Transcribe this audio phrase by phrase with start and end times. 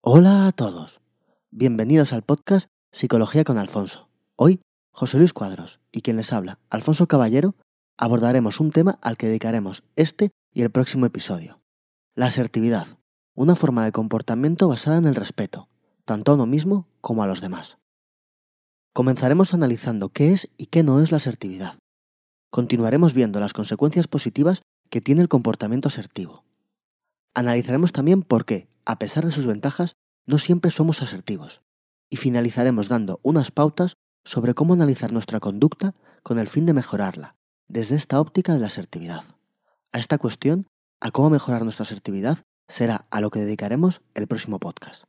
[0.00, 1.00] Hola a todos.
[1.50, 4.08] Bienvenidos al podcast Psicología con Alfonso.
[4.36, 4.60] Hoy,
[4.92, 7.56] José Luis Cuadros y quien les habla, Alfonso Caballero,
[7.96, 11.58] abordaremos un tema al que dedicaremos este y el próximo episodio.
[12.14, 12.86] La asertividad,
[13.34, 15.68] una forma de comportamiento basada en el respeto,
[16.04, 17.78] tanto a uno mismo como a los demás.
[18.92, 21.76] Comenzaremos analizando qué es y qué no es la asertividad.
[22.50, 26.44] Continuaremos viendo las consecuencias positivas que tiene el comportamiento asertivo.
[27.38, 29.94] Analizaremos también por qué, a pesar de sus ventajas,
[30.26, 31.62] no siempre somos asertivos.
[32.10, 37.36] Y finalizaremos dando unas pautas sobre cómo analizar nuestra conducta con el fin de mejorarla,
[37.68, 39.22] desde esta óptica de la asertividad.
[39.92, 40.66] A esta cuestión,
[40.98, 45.04] a cómo mejorar nuestra asertividad, será a lo que dedicaremos el próximo podcast.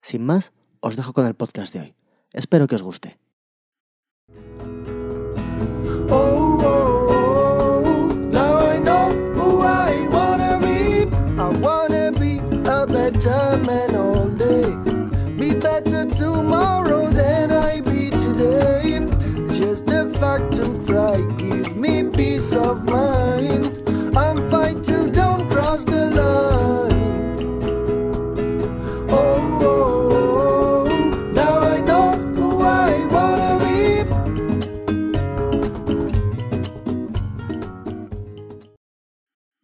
[0.00, 1.94] Sin más, os dejo con el podcast de hoy.
[2.32, 3.18] Espero que os guste.
[6.08, 6.43] Oh,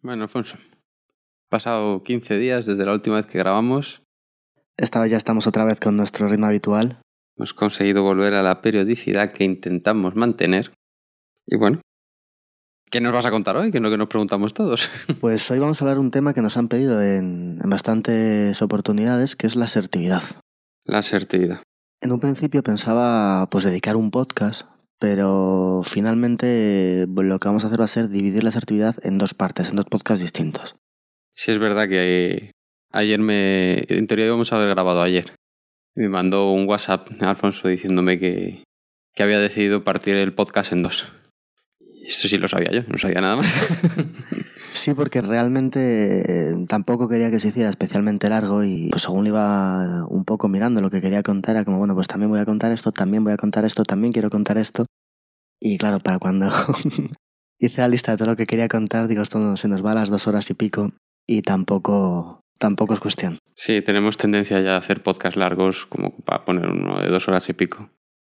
[0.03, 0.57] Bueno, Alfonso,
[1.49, 4.01] pasado 15 días desde la última vez que grabamos.
[4.75, 6.99] Esta vez ya estamos otra vez con nuestro ritmo habitual.
[7.37, 10.73] Hemos conseguido volver a la periodicidad que intentamos mantener.
[11.45, 11.81] Y bueno,
[12.89, 13.71] ¿qué nos vas a contar hoy?
[13.71, 14.89] Que es lo que nos preguntamos todos.
[15.21, 18.59] Pues hoy vamos a hablar de un tema que nos han pedido en, en bastantes
[18.63, 20.23] oportunidades, que es la asertividad.
[20.83, 21.61] la asertividad.
[22.01, 24.65] En un principio pensaba pues dedicar un podcast,
[25.01, 29.17] pero finalmente pues, lo que vamos a hacer va a ser dividir la asertividad en
[29.17, 30.75] dos partes, en dos podcasts distintos.
[31.33, 32.51] Sí es verdad que
[32.91, 33.83] ayer me...
[33.87, 35.33] En teoría íbamos a haber grabado ayer.
[35.95, 38.63] Me mandó un WhatsApp Alfonso diciéndome que,
[39.15, 41.07] que había decidido partir el podcast en dos.
[42.05, 43.59] Eso sí lo sabía yo, no sabía nada más.
[44.73, 50.05] Sí, porque realmente eh, tampoco quería que se hiciera especialmente largo y pues según iba
[50.07, 52.71] un poco mirando lo que quería contar, era como, bueno, pues también voy a contar
[52.71, 54.85] esto, también voy a contar esto, también quiero contar esto.
[55.59, 56.47] Y claro, para cuando
[57.59, 59.95] hice la lista de todo lo que quería contar, digo, esto se nos va a
[59.95, 60.93] las dos horas y pico
[61.27, 63.39] y tampoco, tampoco es cuestión.
[63.55, 67.47] Sí, tenemos tendencia ya a hacer podcasts largos, como para poner uno de dos horas
[67.49, 67.89] y pico.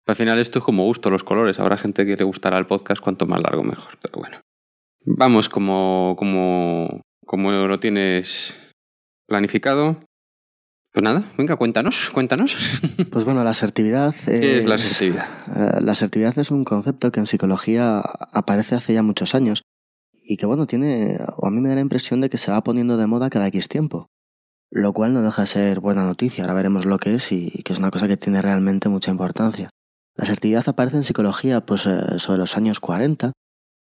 [0.07, 1.59] Al final esto es como gusto, los colores.
[1.59, 4.41] Habrá gente que le gustará el podcast cuanto más largo mejor, pero bueno.
[5.05, 8.55] Vamos como, como, como lo tienes
[9.27, 10.03] planificado.
[10.93, 12.55] Pues nada, venga, cuéntanos, cuéntanos.
[13.11, 15.25] Pues bueno, la asertividad ¿Qué es la asertividad?
[15.55, 19.63] Eh, La asertividad es un concepto que en psicología aparece hace ya muchos años
[20.23, 22.63] y que bueno, tiene, o a mí me da la impresión de que se va
[22.63, 24.07] poniendo de moda cada X tiempo,
[24.69, 27.73] lo cual no deja de ser buena noticia, ahora veremos lo que es y que
[27.73, 29.69] es una cosa que tiene realmente mucha importancia.
[30.15, 33.31] La asertividad aparece en psicología pues eh, sobre los años 40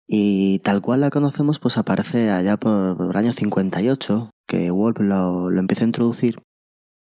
[0.08, 5.00] y tal cual la conocemos pues aparece allá por, por el año 58 que Wolf
[5.00, 6.42] lo, lo empieza a introducir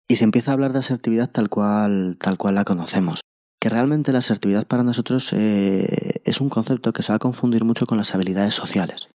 [0.07, 3.21] y se empieza a hablar de asertividad tal cual, tal cual la conocemos.
[3.59, 7.63] Que realmente la asertividad para nosotros eh, es un concepto que se va a confundir
[7.63, 9.09] mucho con las habilidades sociales.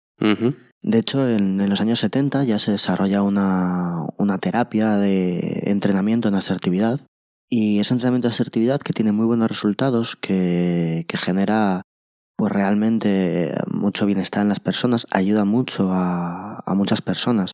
[0.83, 6.29] De hecho, en, en los años 70 ya se desarrolla una, una terapia de entrenamiento
[6.29, 7.01] en asertividad.
[7.49, 11.83] Y ese entrenamiento de asertividad que tiene muy buenos resultados, que, que genera
[12.43, 17.53] pues realmente mucho bienestar en las personas, ayuda mucho a, muchas personas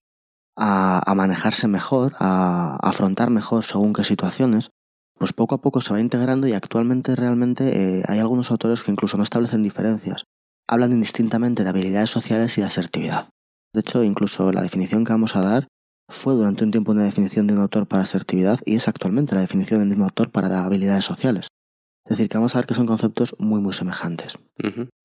[0.57, 4.71] a, a manejarse mejor, a, a afrontar mejor según qué situaciones,
[5.19, 8.91] pues poco a poco se va integrando y actualmente realmente eh, hay algunos autores que
[8.91, 10.25] incluso no establecen diferencias.
[10.67, 13.29] Hablan indistintamente de habilidades sociales y de asertividad.
[13.75, 15.69] De hecho, incluso la definición que vamos a dar
[16.09, 19.43] fue durante un tiempo una definición de un autor para asertividad y es actualmente la
[19.43, 21.49] definición del mismo autor para habilidades sociales.
[22.09, 24.39] Es decir, que vamos a ver que son conceptos muy muy semejantes.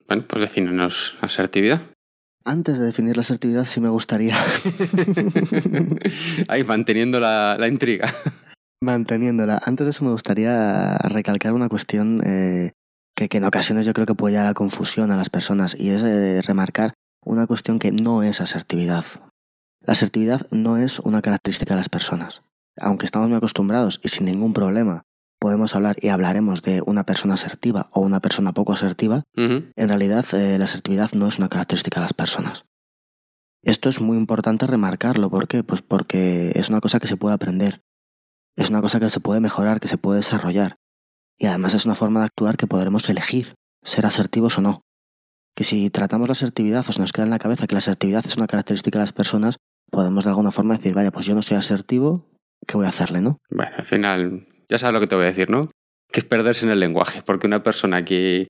[0.07, 1.81] Bueno, pues defínenos asertividad.
[2.45, 4.37] Antes de definir la asertividad sí me gustaría,
[6.47, 8.13] Ahí manteniendo la, la intriga.
[8.81, 12.71] manteniéndola, antes de eso me gustaría recalcar una cuestión eh,
[13.15, 15.89] que, que en ocasiones yo creo que puede llevar a confusión a las personas y
[15.89, 16.93] es eh, remarcar
[17.25, 19.03] una cuestión que no es asertividad.
[19.81, 22.43] La asertividad no es una característica de las personas.
[22.77, 25.03] Aunque estamos muy acostumbrados y sin ningún problema
[25.43, 30.23] podemos hablar y hablaremos de una persona asertiva o una persona poco asertiva, en realidad
[30.31, 32.63] eh, la asertividad no es una característica de las personas.
[33.61, 35.29] Esto es muy importante remarcarlo.
[35.29, 35.61] ¿Por qué?
[35.61, 37.81] Pues porque es una cosa que se puede aprender.
[38.55, 40.77] Es una cosa que se puede mejorar, que se puede desarrollar.
[41.37, 44.79] Y además es una forma de actuar que podremos elegir, ser asertivos o no.
[45.57, 48.25] Que si tratamos la asertividad o se nos queda en la cabeza que la asertividad
[48.25, 49.57] es una característica de las personas,
[49.91, 52.29] podemos de alguna forma decir, vaya, pues yo no soy asertivo,
[52.65, 53.39] ¿qué voy a hacerle, no?
[53.49, 55.69] Bueno, al final, ya sabes lo que te voy a decir, ¿no?
[56.11, 58.47] Que es perderse en el lenguaje, porque una persona que,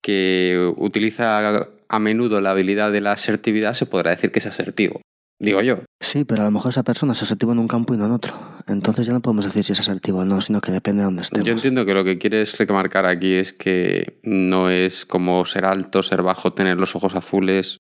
[0.00, 5.00] que utiliza a menudo la habilidad de la asertividad se podrá decir que es asertivo.
[5.40, 5.80] Digo yo.
[6.00, 8.12] Sí, pero a lo mejor esa persona es asertivo en un campo y no en
[8.12, 8.38] otro.
[8.68, 11.22] Entonces ya no podemos decir si es asertivo o no, sino que depende de dónde
[11.22, 11.44] estemos.
[11.44, 16.04] Yo entiendo que lo que quieres remarcar aquí es que no es como ser alto,
[16.04, 17.78] ser bajo, tener los ojos azules.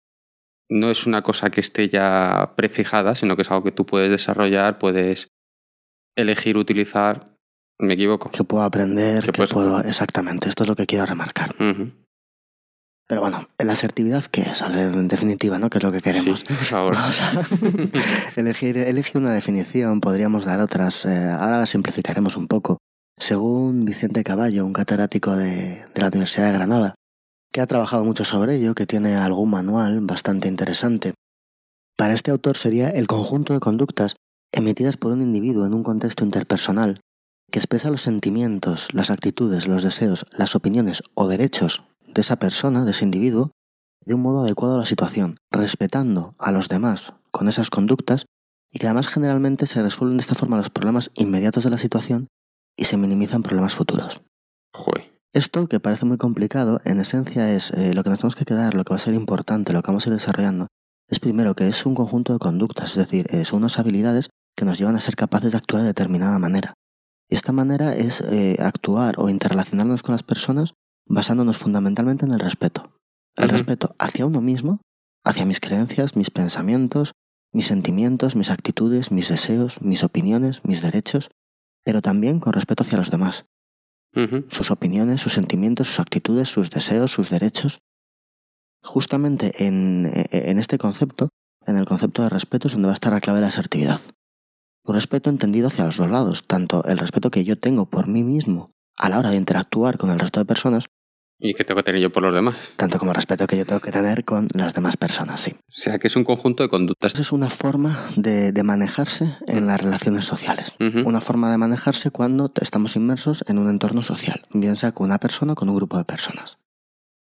[0.70, 4.12] No es una cosa que esté ya prefijada, sino que es algo que tú puedes
[4.12, 5.30] desarrollar, puedes
[6.16, 7.33] elegir utilizar.
[7.80, 8.30] ¿Me equivoco?
[8.32, 9.80] Que puedo aprender, Que que, puedo...
[9.82, 11.56] Exactamente, esto es lo que quiero remarcar.
[13.08, 14.62] Pero bueno, la asertividad, ¿qué es?
[14.62, 15.70] En definitiva, ¿no?
[15.70, 16.40] ¿Qué es lo que queremos?
[16.40, 16.96] Sí, por favor.
[16.96, 17.44] Vamos a
[18.40, 21.06] elegir, elegir una definición, podríamos dar otras.
[21.06, 22.78] eh, ahora la simplificaremos un poco.
[23.20, 26.96] Según Vicente Caballo, un catedrático de, de la Universidad de Granada,
[27.52, 31.14] que ha trabajado mucho sobre ello, que tiene algún manual bastante interesante.
[31.98, 34.16] Para este autor sería el conjunto de conductas
[34.52, 37.02] emitidas por un individuo en un contexto interpersonal
[37.54, 42.84] que expresa los sentimientos, las actitudes, los deseos, las opiniones o derechos de esa persona,
[42.84, 43.52] de ese individuo,
[44.04, 48.26] de un modo adecuado a la situación, respetando a los demás con esas conductas
[48.72, 52.28] y que además generalmente se resuelven de esta forma los problemas inmediatos de la situación
[52.76, 54.24] y se minimizan problemas futuros.
[54.74, 55.12] Joder.
[55.32, 58.74] Esto, que parece muy complicado, en esencia es eh, lo que nos tenemos que quedar,
[58.74, 60.70] lo que va a ser importante, lo que vamos a ir desarrollando,
[61.08, 64.66] es primero que es un conjunto de conductas, es decir, eh, son unas habilidades que
[64.66, 66.74] nos llevan a ser capaces de actuar de determinada manera.
[67.34, 70.76] Y esta manera es eh, actuar o interrelacionarnos con las personas
[71.08, 72.92] basándonos fundamentalmente en el respeto.
[73.36, 74.82] El respeto hacia uno mismo,
[75.26, 77.14] hacia mis creencias, mis pensamientos,
[77.52, 81.32] mis sentimientos, mis actitudes, mis deseos, mis opiniones, mis derechos,
[81.84, 83.48] pero también con respeto hacia los demás
[84.50, 87.80] sus opiniones, sus sentimientos, sus actitudes, sus deseos, sus derechos.
[88.84, 91.30] Justamente en, eh, en este concepto,
[91.66, 94.00] en el concepto de respeto, es donde va a estar la clave de la asertividad.
[94.86, 98.24] Un respeto entendido hacia los dos lados, tanto el respeto que yo tengo por mí
[98.24, 100.86] mismo a la hora de interactuar con el resto de personas,
[101.46, 102.56] ¿Y qué tengo que tener yo por los demás?
[102.78, 105.52] tanto como el respeto que yo tengo que tener con las demás personas, sí.
[105.52, 107.20] O sea, que es un conjunto de conductas.
[107.20, 110.74] Es una forma de, de manejarse en las relaciones sociales.
[110.80, 115.18] Una forma de manejarse cuando estamos inmersos en un entorno social, bien sea con una
[115.18, 116.60] persona o con un grupo de personas.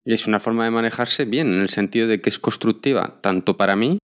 [0.05, 3.57] Y es una forma de manejarse bien, en el sentido de que es constructiva, tanto
[3.57, 3.97] para mí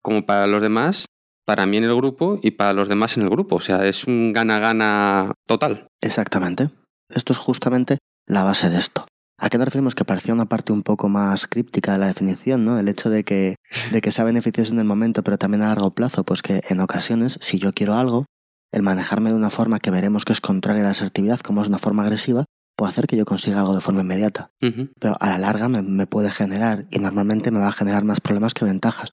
[0.00, 1.04] como para los demás,
[1.44, 3.56] para mí en el grupo y para los demás en el grupo.
[3.56, 5.88] O sea, es un gana-gana total.
[6.00, 6.70] Exactamente.
[7.08, 9.06] Esto es justamente la base de esto.
[9.38, 9.94] ¿A qué nos referimos?
[9.94, 12.78] Que parecía una parte un poco más críptica de la definición, ¿no?
[12.78, 13.56] El hecho de que,
[13.90, 16.78] de que sea beneficioso en el momento, pero también a largo plazo, pues que en
[16.80, 18.26] ocasiones, si yo quiero algo,
[18.70, 21.68] el manejarme de una forma que veremos que es contraria a la asertividad, como es
[21.68, 22.44] una forma agresiva,
[22.76, 24.50] puede hacer que yo consiga algo de forma inmediata.
[24.60, 28.20] Pero a la larga me, me puede generar, y normalmente me va a generar más
[28.20, 29.10] problemas que ventajas.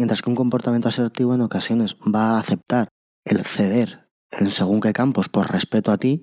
[0.00, 2.88] Mientras que un comportamiento asertivo en ocasiones va a aceptar
[3.26, 6.22] el ceder en según qué campos por respeto a ti,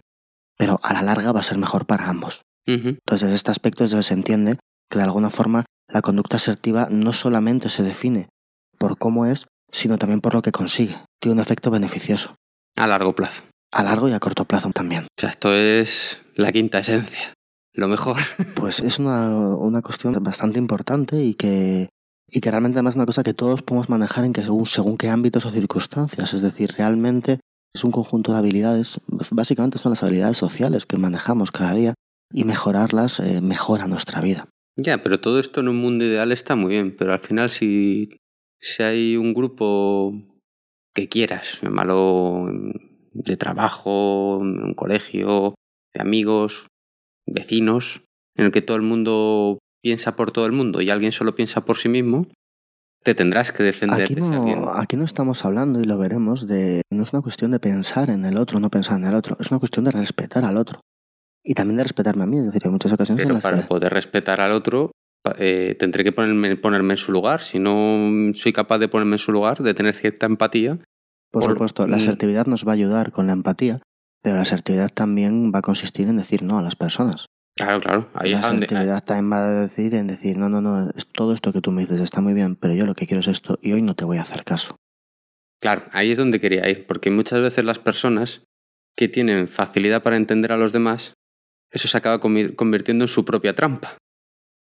[0.57, 2.41] pero a la larga va a ser mejor para ambos.
[2.65, 2.87] Ujú.
[2.87, 4.57] Entonces, desde este aspecto es donde se entiende
[4.89, 8.29] que de alguna forma la conducta asertiva no solamente se define
[8.79, 10.95] por cómo es, sino también por lo que consigue.
[11.21, 12.33] Tiene un efecto beneficioso,
[12.75, 13.43] A largo plazo.
[13.71, 15.03] a largo y a corto plazo también.
[15.03, 17.31] O sea, esto es la quinta esencia.
[17.73, 18.17] Lo mejor.
[18.55, 21.89] Pues es una, una cuestión bastante importante y que,
[22.29, 24.97] y que realmente además es una cosa que todos podemos manejar en que según, según
[24.97, 26.33] qué ámbitos o circunstancias.
[26.33, 27.39] Es decir, realmente
[27.73, 28.99] es un conjunto de habilidades,
[29.31, 31.93] básicamente son las habilidades sociales que manejamos cada día
[32.33, 34.49] y mejorarlas eh, mejora nuestra vida.
[34.75, 38.17] Ya, pero todo esto en un mundo ideal está muy bien, pero al final si,
[38.59, 40.13] si hay un grupo
[40.93, 42.47] que quieras, malo
[43.13, 45.55] de trabajo, un colegio,
[45.93, 46.67] de amigos,
[47.25, 48.01] vecinos,
[48.35, 51.63] en el que todo el mundo piensa por todo el mundo y alguien solo piensa
[51.63, 52.27] por sí mismo,
[53.05, 57.03] te tendrás que defender Aquí no, aquí no estamos hablando, y lo veremos, de no
[57.03, 59.59] es una cuestión de pensar en el otro, no pensar en el otro, es una
[59.59, 60.81] cuestión de respetar al otro.
[61.41, 63.61] Y también de respetarme a mí, es decir, hay muchas ocasiones en Pero las para
[63.61, 63.67] que...
[63.67, 64.91] poder respetar al otro,
[65.37, 67.39] eh, tendré que ponerme, ponerme en su lugar.
[67.39, 70.79] Si no soy capaz de ponerme en su lugar, de tener cierta empatía,
[71.31, 72.01] Por por- supuesto, la mm.
[72.01, 73.79] asertividad nos va a ayudar con la empatía,
[74.21, 77.27] pero la asertividad también va a consistir en decir no a las personas.
[77.57, 78.09] Claro, claro.
[78.13, 78.67] Ahí la es donde.
[78.71, 81.99] va a decir en decir no, no, no, es todo esto que tú me dices
[81.99, 84.17] está muy bien, pero yo lo que quiero es esto y hoy no te voy
[84.17, 84.75] a hacer caso.
[85.61, 86.85] Claro, ahí es donde quería ir.
[86.85, 88.43] Porque muchas veces las personas
[88.95, 91.13] que tienen facilidad para entender a los demás,
[91.71, 93.97] eso se acaba convi- convirtiendo en su propia trampa.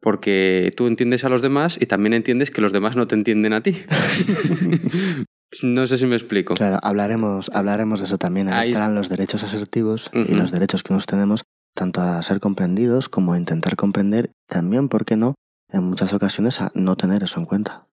[0.01, 3.53] Porque tú entiendes a los demás y también entiendes que los demás no te entienden
[3.53, 3.83] a ti.
[5.63, 6.55] no sé si me explico.
[6.55, 8.49] Claro, hablaremos, hablaremos de eso también.
[8.49, 11.43] Ahí estarán los derechos asertivos y los derechos que nos tenemos,
[11.79, 15.37] tanto a ser comprendidos como a intentar comprender, también, ¿por qué no?,
[15.71, 17.87] en muchas ocasiones a no tener eso en cuenta.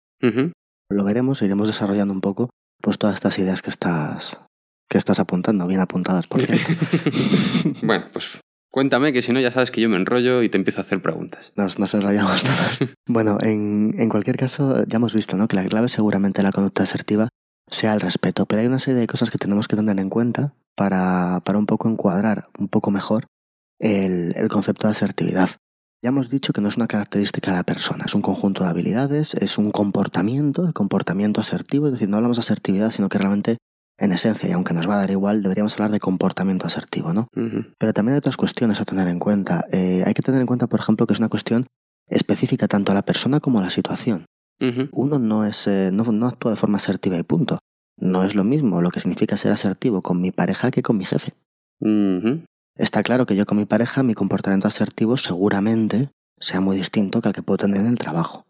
[0.89, 2.49] Lo veremos, iremos desarrollando un poco
[2.81, 4.39] pues todas estas ideas que estás,
[4.89, 6.73] que estás apuntando, bien apuntadas, por cierto.
[7.83, 8.39] bueno, pues
[8.71, 11.01] cuéntame que si no ya sabes que yo me enrollo y te empiezo a hacer
[11.03, 11.53] preguntas.
[11.55, 12.89] Nos, nos enrollamos todos.
[13.07, 15.47] Bueno, en, en cualquier caso, ya hemos visto ¿no?
[15.47, 17.29] que la clave seguramente de la conducta asertiva
[17.69, 20.55] sea el respeto, pero hay una serie de cosas que tenemos que tener en cuenta
[20.75, 23.27] para, para un poco encuadrar un poco mejor
[23.79, 25.49] el, el concepto de asertividad.
[26.03, 28.69] Ya hemos dicho que no es una característica de la persona, es un conjunto de
[28.69, 33.17] habilidades, es un comportamiento, el comportamiento asertivo, es decir, no hablamos de asertividad, sino que
[33.17, 33.57] realmente,
[33.97, 37.27] en esencia, y aunque nos va a dar igual, deberíamos hablar de comportamiento asertivo, ¿no?
[37.79, 39.65] Pero también hay otras cuestiones a tener en cuenta.
[39.71, 41.65] Eh, hay que tener en cuenta, por ejemplo, que es una cuestión
[42.07, 44.25] específica tanto a la persona como a la situación.
[44.91, 47.57] Uno no, es, eh, no, no actúa de forma asertiva y punto.
[47.97, 51.05] No es lo mismo lo que significa ser asertivo con mi pareja que con mi
[51.05, 51.33] jefe.
[52.77, 57.29] Está claro que yo con mi pareja mi comportamiento asertivo seguramente sea muy distinto que
[57.29, 58.45] el que puedo tener en el trabajo.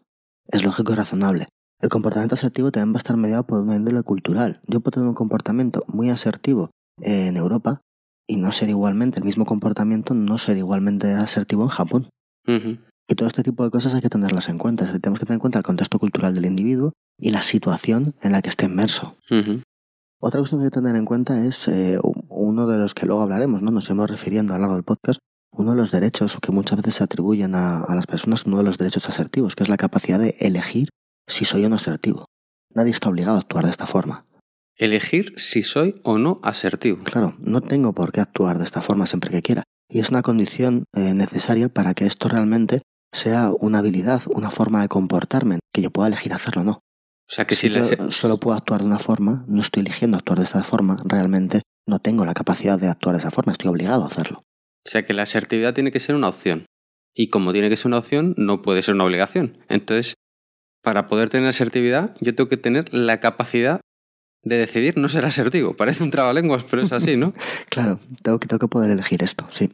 [0.48, 1.48] Es lógico y razonable.
[1.80, 4.60] El comportamiento asertivo también va a estar mediado por una índole cultural.
[4.66, 7.82] Yo puedo tener un comportamiento muy asertivo en Europa
[8.26, 12.08] y no ser igualmente, el mismo comportamiento no ser igualmente asertivo en Japón.
[13.08, 14.84] Y todo este tipo de cosas hay que tenerlas en cuenta.
[14.84, 18.32] Decir, tenemos que tener en cuenta el contexto cultural del individuo y la situación en
[18.32, 19.14] la que esté inmerso.
[20.18, 21.98] Otra cuestión que hay que tener en cuenta es eh,
[22.46, 23.70] uno de los que luego hablaremos, ¿no?
[23.70, 25.20] Nos iremos refiriendo a lo largo del podcast,
[25.52, 28.64] uno de los derechos que muchas veces se atribuyen a, a las personas, uno de
[28.64, 30.88] los derechos asertivos, que es la capacidad de elegir
[31.26, 32.26] si soy o no asertivo.
[32.74, 34.26] Nadie está obligado a actuar de esta forma.
[34.76, 37.02] Elegir si soy o no asertivo.
[37.02, 39.62] Claro, no tengo por qué actuar de esta forma siempre que quiera.
[39.88, 44.82] Y es una condición eh, necesaria para que esto realmente sea una habilidad, una forma
[44.82, 46.72] de comportarme, que yo pueda elegir hacerlo o no.
[46.72, 49.80] O sea que si, Si la- yo solo puedo actuar de una forma, no estoy
[49.80, 53.52] eligiendo actuar de esta forma, realmente no tengo la capacidad de actuar de esa forma,
[53.52, 54.40] estoy obligado a hacerlo.
[54.40, 56.66] o sea que la asertividad tiene que ser una opción.
[57.14, 59.58] Y como tiene que ser una opción, no puede ser una obligación.
[59.68, 60.14] Entonces,
[60.82, 63.80] para poder tener asertividad, yo tengo que tener la capacidad
[64.44, 65.74] de decidir no ser asertivo.
[65.74, 67.32] Parece un trabalenguas, pero es así, ¿no?
[67.70, 69.70] Claro, tengo que, tengo que poder elegir esto, sí.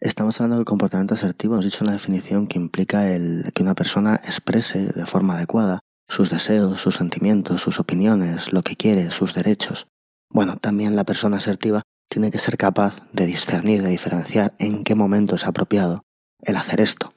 [0.00, 3.74] Estamos hablando del comportamiento asertivo, hemos dicho en la definición que implica el que una
[3.74, 9.32] persona exprese de forma adecuada sus deseos, sus sentimientos, sus opiniones, lo que quiere, sus
[9.32, 9.86] derechos.
[10.32, 14.94] Bueno, también la persona asertiva tiene que ser capaz de discernir, de diferenciar en qué
[14.94, 16.02] momento es apropiado
[16.42, 17.12] el hacer esto.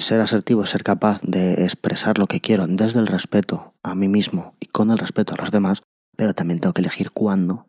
[0.00, 4.08] Ser asertivo es ser capaz de expresar lo que quiero desde el respeto a mí
[4.08, 5.82] mismo y con el respeto a los demás,
[6.16, 7.66] pero también tengo que elegir cuándo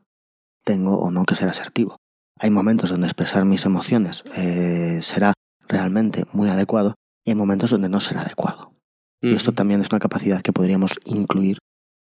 [0.63, 1.97] tengo o no que ser asertivo.
[2.39, 5.33] Hay momentos donde expresar mis emociones eh, será
[5.67, 8.73] realmente muy adecuado y hay momentos donde no será adecuado.
[9.21, 11.57] Y esto también es una capacidad que podríamos incluir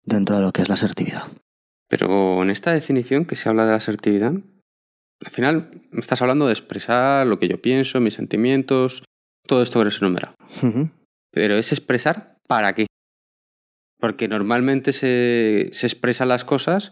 [0.04, 1.24] dentro de lo que es la asertividad.
[1.90, 4.34] Pero en esta definición que se habla de la asertividad,
[5.24, 9.04] al final estás hablando de expresar lo que yo pienso, mis sentimientos,
[9.48, 10.34] todo esto que se enumera.
[11.32, 12.88] Pero es expresar para qué.
[14.00, 16.92] Porque normalmente se, se expresan las cosas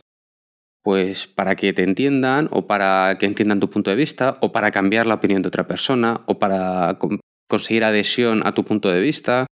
[0.83, 4.71] pues para que te entiendan o para que entiendan tu punto de vista o para
[4.71, 9.00] cambiar la opinión de otra persona o para con- conseguir adhesión a tu punto de
[9.01, 9.45] vista.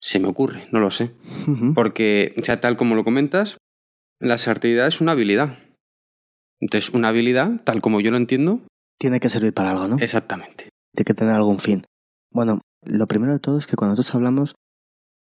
[0.00, 1.10] Se me ocurre, no lo sé.
[1.74, 3.56] Porque, o sea, tal como lo comentas,
[4.20, 5.58] la asertividad es una habilidad.
[6.60, 8.60] Entonces, una habilidad, tal como yo lo entiendo,
[8.98, 9.96] Tiene que servir para algo, ¿no?
[9.98, 10.70] exactamente.
[10.94, 11.84] Tiene que tener algún fin.
[12.32, 14.54] Bueno, lo primero de todo es que cuando nosotros hablamos,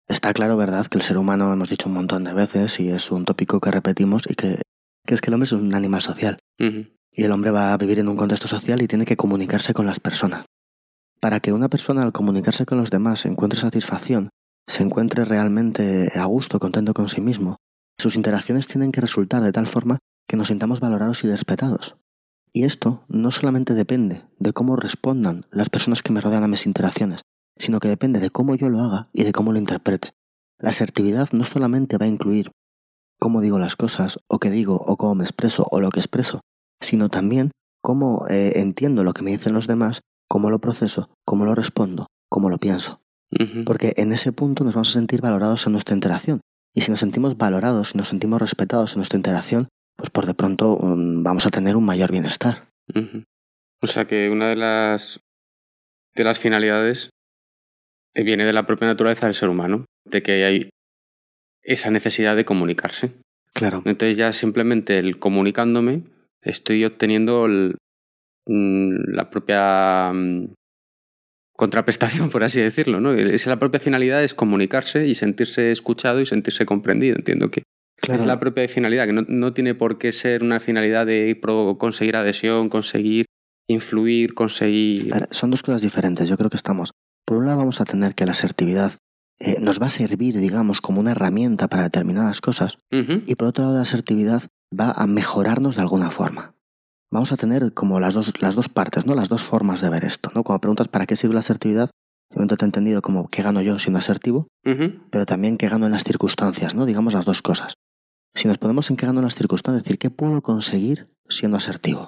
[0.07, 3.09] está claro, ¿verdad?, que el ser humano, hemos dicho un montón de veces, y es
[3.11, 4.61] un tópico que repetimos, y que,
[5.05, 6.37] que es que el hombre es un animal social.
[6.59, 9.85] Y el hombre va a vivir en un contexto social y tiene que comunicarse con
[9.85, 10.45] las personas.
[11.21, 14.29] Para que una persona al comunicarse con los demás encuentre satisfacción,
[14.67, 17.57] se encuentre realmente a gusto, contento con sí mismo,
[17.97, 21.95] sus interacciones tienen que resultar de tal forma que nos sintamos valorados y respetados.
[22.51, 26.65] Y esto no solamente depende de cómo respondan las personas que me rodean a mis
[26.65, 27.21] interacciones,
[27.57, 30.13] sino que depende de cómo yo lo haga y de cómo lo interprete.
[30.59, 32.51] La asertividad no solamente va a incluir
[33.19, 36.41] cómo digo las cosas, o qué digo, o cómo me expreso, o lo que expreso,
[36.79, 41.45] sino también cómo eh, entiendo lo que me dicen los demás, cómo lo proceso, cómo
[41.45, 42.99] lo respondo, cómo lo pienso.
[43.65, 46.41] Porque en ese punto nos vamos a sentir valorados en nuestra interacción.
[46.73, 50.33] Y si nos sentimos valorados y nos sentimos respetados en nuestra interacción, pues por de
[50.33, 52.63] pronto mm, vamos a tener un mayor bienestar.
[53.81, 55.19] O sea que una de las
[56.15, 57.09] de las finalidades
[58.15, 60.69] eh, viene de la propia naturaleza del ser humano, de que hay
[61.63, 63.11] esa necesidad de comunicarse.
[63.53, 63.81] Claro.
[63.85, 66.03] Entonces ya simplemente el comunicándome
[66.41, 67.75] estoy obteniendo el-
[68.47, 70.53] mm, la propia mm,
[71.55, 73.13] contraprestación, por así decirlo, ¿no?
[73.13, 77.15] Es la propia finalidad es comunicarse y sentirse escuchado y sentirse comprendido.
[77.15, 77.63] Entiendo que
[78.01, 81.39] es la propia finalidad, que no, no tiene por qué ser una finalidad de
[81.77, 83.25] conseguir adhesión, conseguir
[83.67, 85.07] influir, conseguir...
[85.07, 86.27] Claro, Son dos cosas diferentes.
[86.27, 86.91] Yo creo que estamos.
[87.25, 88.93] Por un lado, vamos a tener que la asertividad
[89.39, 92.77] eh, nos va a servir, digamos, como una herramienta para determinadas cosas.
[92.91, 94.43] Y por otro lado, la asertividad
[94.77, 96.55] va a mejorarnos de alguna forma.
[97.13, 99.13] Vamos a tener como las dos, las dos partes, ¿no?
[99.13, 100.43] Las dos formas de ver esto, ¿no?
[100.43, 101.91] Cuando preguntas para qué sirve la asertividad,
[102.31, 104.47] de momento te he entendido como qué gano yo siendo asertivo,
[105.11, 106.87] pero también qué gano en las circunstancias, ¿no?
[106.87, 107.75] Digamos las dos cosas.
[108.33, 111.57] Si nos ponemos en qué gano en las circunstancias, es decir, ¿qué puedo conseguir siendo
[111.57, 112.07] asertivo?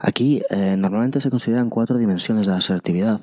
[0.00, 3.20] Aquí eh, normalmente se consideran cuatro dimensiones de la asertividad,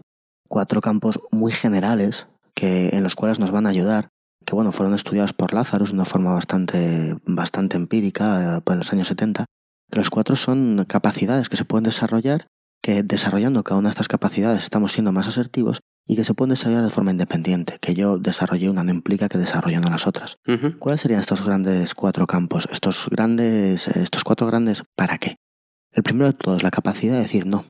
[0.48, 4.08] cuatro campos muy generales que, en los cuales nos van a ayudar,
[4.46, 8.94] que bueno, fueron estudiados por Lazarus de una forma bastante, bastante empírica eh, en los
[8.94, 9.57] años 70, que
[9.90, 12.48] los cuatro son capacidades que se pueden desarrollar,
[12.82, 16.52] que desarrollando cada una de estas capacidades estamos siendo más asertivos y que se pueden
[16.52, 20.38] desarrollar de forma independiente, que yo desarrolle una no implica que desarrolle una las otras.
[20.80, 22.68] ¿Cuáles serían estos grandes cuatro campos?
[22.72, 25.36] Estos grandes, eh, estos cuatro grandes, ¿para qué?
[25.92, 27.66] El primero de todos, la capacidad de decir no.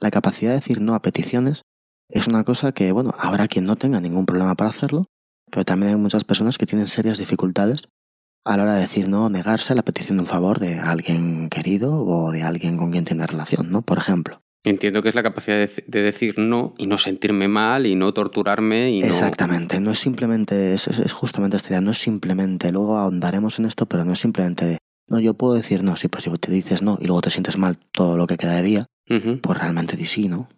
[0.00, 1.62] La capacidad de decir no a peticiones
[2.08, 5.06] es una cosa que, bueno, habrá quien no tenga ningún problema para hacerlo,
[5.50, 7.88] pero también hay muchas personas que tienen serias dificultades
[8.44, 10.78] a la hora de decir no o negarse a la petición de un favor de
[10.78, 13.82] alguien querido o de alguien con quien tiene relación, ¿no?
[13.82, 14.40] Por ejemplo.
[14.64, 18.12] Entiendo que es la capacidad de, de decir no y no sentirme mal y no
[18.12, 19.02] torturarme y.
[19.02, 23.66] Exactamente, no es simplemente, es, es- justamente esta idea, no es simplemente, luego ahondaremos en
[23.66, 24.78] esto, pero no es simplemente de,
[25.08, 27.56] no, yo puedo decir no, sí, pero si te dices no y luego te sientes
[27.56, 28.86] mal todo lo que queda de día,
[29.42, 30.48] pues realmente di sí, ¿no?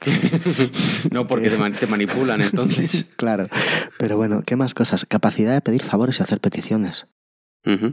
[1.10, 3.04] no, porque te, man- te manipulan entonces.
[3.16, 3.48] claro,
[3.98, 5.04] pero bueno, ¿qué más cosas?
[5.06, 7.06] Capacidad de pedir favores y hacer peticiones.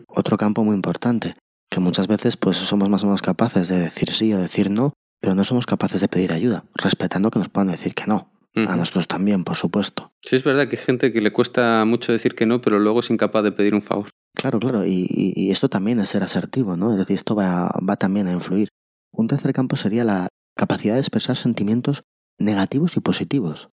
[0.07, 1.35] Otro campo muy importante,
[1.69, 4.93] que muchas veces pues somos más o menos capaces de decir sí o decir no,
[5.21, 8.31] pero no somos capaces de pedir ayuda, respetando que nos puedan decir que no.
[8.55, 10.11] A nosotros también, por supuesto.
[10.21, 12.99] Sí, es verdad que hay gente que le cuesta mucho decir que no, pero luego
[12.99, 14.09] es incapaz de pedir un favor.
[14.35, 16.91] Claro, claro, y, y- y esto también es ser asertivo, ¿no?
[16.91, 18.67] Es decir, esto va, va también a influir.
[19.13, 20.27] Un tercer campo sería la
[20.57, 22.03] capacidad de expresar sentimientos
[22.39, 23.69] negativos y positivos.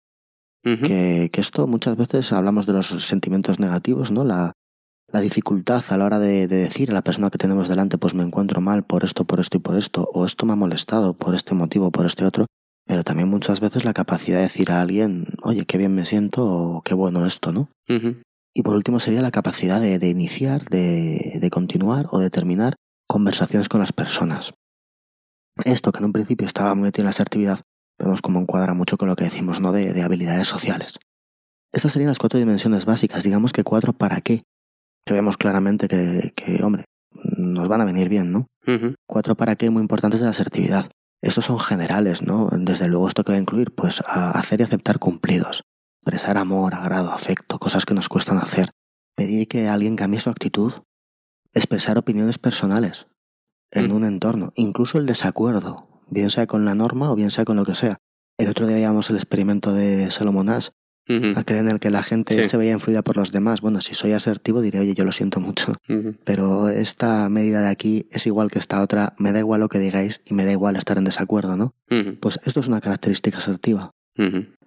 [0.63, 4.23] Que, que esto muchas veces hablamos de los sentimientos negativos, ¿no?
[4.23, 4.53] La,
[5.11, 8.13] la dificultad a la hora de, de decir a la persona que tenemos delante, pues
[8.13, 11.13] me encuentro mal por esto, por esto y por esto, o esto me ha molestado
[11.13, 12.45] por este motivo, por este otro,
[12.87, 16.45] pero también muchas veces la capacidad de decir a alguien, oye, qué bien me siento,
[16.45, 17.69] o qué bueno esto, ¿no?
[18.53, 22.75] Y por último sería la capacidad de, de iniciar, de, de continuar o de terminar
[23.07, 24.53] conversaciones con las personas.
[25.63, 27.61] Esto que en un principio estaba muy metido en la asertividad,
[27.99, 29.71] vemos cómo encuadra mucho con lo que decimos, ¿no?
[29.71, 30.99] De, de habilidades sociales.
[31.73, 34.43] Estas serían las cuatro dimensiones básicas, digamos que cuatro para qué,
[35.05, 38.47] que vemos claramente que, que, hombre, nos van a venir bien, ¿no?
[39.07, 40.89] Cuatro para qué muy importantes de la asertividad.
[41.21, 42.49] Estos son generales, ¿no?
[42.51, 45.63] Desde luego esto que va a incluir, pues a hacer y aceptar cumplidos,
[46.01, 48.71] expresar amor, agrado, afecto, cosas que nos cuestan hacer,
[49.15, 50.73] pedir que alguien cambie su actitud,
[51.53, 53.07] expresar opiniones personales
[53.71, 57.55] en un entorno, incluso el desacuerdo, bien sea con la norma o bien sea con
[57.55, 57.97] lo que sea.
[58.37, 60.69] El otro día veíamos el experimento de Salomon Ash,
[61.09, 62.49] ujú, aquel en el que la gente Sí.
[62.49, 63.61] se veía influida por los demás.
[63.61, 65.73] Bueno, si soy asertivo diré, oye, yo lo siento mucho
[66.23, 69.79] pero esta medida de aquí es igual que esta otra, me da igual lo que
[69.79, 71.73] digáis y me da igual estar en desacuerdo, ¿no?
[72.19, 73.91] Pues esto es una característica asertiva.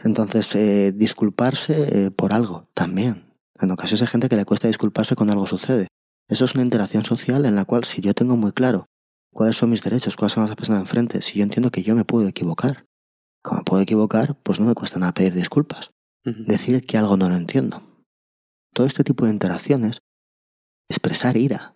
[0.03, 3.25] Entonces, eh, disculparse eh, por algo también.
[3.61, 5.87] En ocasiones hay gente que le cuesta disculparse cuando algo sucede.
[6.29, 8.87] Eso es una interacción social en la cual si yo tengo muy claro
[9.33, 12.05] cuáles son mis derechos, cuáles son las personas enfrente, si yo entiendo que yo me
[12.05, 12.85] puedo equivocar,
[13.43, 15.91] como me puedo equivocar, pues no me cuesta nada pedir disculpas.
[16.25, 17.83] Decir que algo no lo entiendo.
[18.73, 19.99] Todo este tipo de interacciones,
[20.89, 21.75] expresar ira.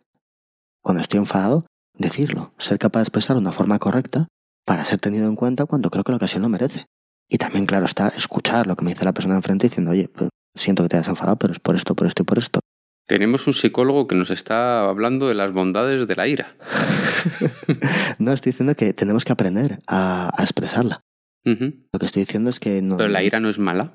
[0.82, 4.28] Cuando estoy enfadado, decirlo, ser capaz de expresar de una forma correcta
[4.64, 6.86] para ser tenido en cuenta cuando creo que la ocasión lo merece.
[7.28, 10.30] Y también, claro, está escuchar lo que me dice la persona enfrente diciendo, oye, pues,
[10.56, 12.60] siento que te hayas enfadado, pero es por esto, por esto y por esto.
[13.06, 16.56] Tenemos un psicólogo que nos está hablando de las bondades de la ira.
[18.18, 21.00] no, estoy diciendo que tenemos que aprender a, a expresarla.
[21.44, 22.98] Lo que estoy diciendo es que no.
[22.98, 23.94] Pero la ira no es mala.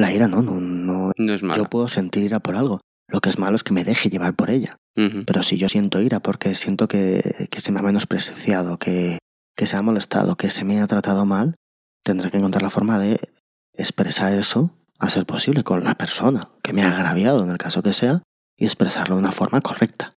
[0.00, 1.12] La ira no, no, no.
[1.14, 1.58] No es mala.
[1.58, 2.80] Yo puedo sentir ira por algo.
[3.06, 4.76] Lo que es malo es que me deje llevar por ella.
[5.26, 9.18] Pero si yo siento ira porque siento que, que se me ha menospreciado, que,
[9.56, 11.54] que se ha molestado, que se me ha tratado mal,
[12.02, 13.18] tendré que encontrar la forma de
[13.74, 17.82] expresar eso a ser posible con la persona que me ha agraviado, en el caso
[17.82, 18.22] que sea,
[18.56, 20.14] y expresarlo de una forma correcta.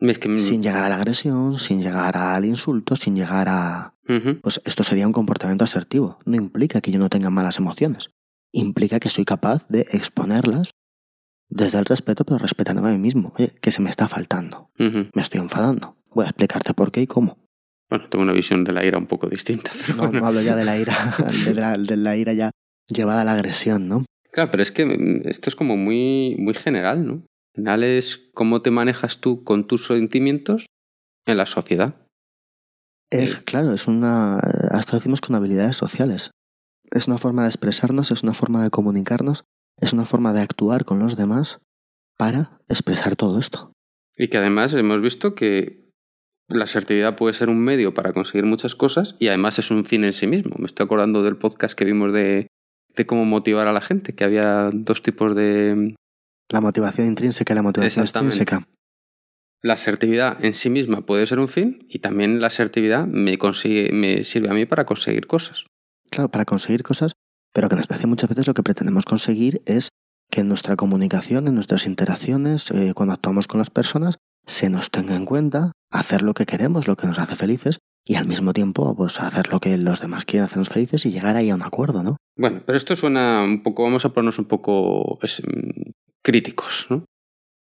[0.00, 0.38] Es que...
[0.40, 3.94] Sin llegar a la agresión, sin llegar al insulto, sin llegar a...
[4.42, 6.18] Pues esto sería un comportamiento asertivo.
[6.24, 8.10] No implica que yo no tenga malas emociones.
[8.52, 10.70] Implica que soy capaz de exponerlas
[11.48, 13.32] desde el respeto, pero respetándome a mí mismo.
[13.36, 14.70] Oye, que se me está faltando.
[14.78, 15.96] Me estoy enfadando.
[16.10, 17.38] Voy a explicarte por qué y cómo.
[17.88, 19.70] Bueno, tengo una visión de la ira un poco distinta.
[19.80, 20.20] Pero No, bueno.
[20.20, 20.94] no hablo ya de la ira,
[21.44, 22.50] de la, de la ira ya
[22.88, 24.04] llevada a la agresión, ¿no?
[24.32, 27.12] Claro, pero es que esto es como muy, muy general, ¿no?
[27.14, 30.66] Al final es cómo te manejas tú con tus sentimientos
[31.26, 31.96] en la sociedad.
[33.10, 33.38] Es, Sí.
[33.44, 36.30] claro, es una, hasta decimos con habilidades sociales.
[36.90, 39.44] Es una forma de expresarnos, es una forma de comunicarnos,
[39.78, 41.60] es una forma de actuar con los demás
[42.16, 43.72] para expresar todo esto.
[44.16, 45.90] Y que además hemos visto que
[46.48, 50.04] la asertividad puede ser un medio para conseguir muchas cosas y además es un fin
[50.04, 50.56] en sí mismo.
[50.58, 52.48] Me estoy acordando del podcast que vimos de,
[52.96, 55.94] de cómo motivar a la gente, que había dos tipos de...
[56.48, 58.66] La motivación intrínseca y la motivación extrínseca.
[59.62, 63.92] La asertividad en sí misma puede ser un fin y también la asertividad me, consigue,
[63.92, 65.66] me sirve a mí para conseguir cosas.
[66.10, 67.12] Claro, para conseguir cosas,
[67.52, 69.90] pero que nos parece muchas veces lo que pretendemos conseguir es
[70.30, 74.90] que en nuestra comunicación, en nuestras interacciones, eh, cuando actuamos con las personas, se nos
[74.90, 78.52] tenga en cuenta hacer lo que queremos, lo que nos hace felices, y al mismo
[78.52, 81.62] tiempo, pues hacer lo que los demás quieren hacernos felices y llegar ahí a un
[81.62, 82.16] acuerdo, ¿no?
[82.36, 85.90] Bueno, pero esto suena un poco, vamos a ponernos un poco mm,
[86.22, 87.04] críticos, ¿no?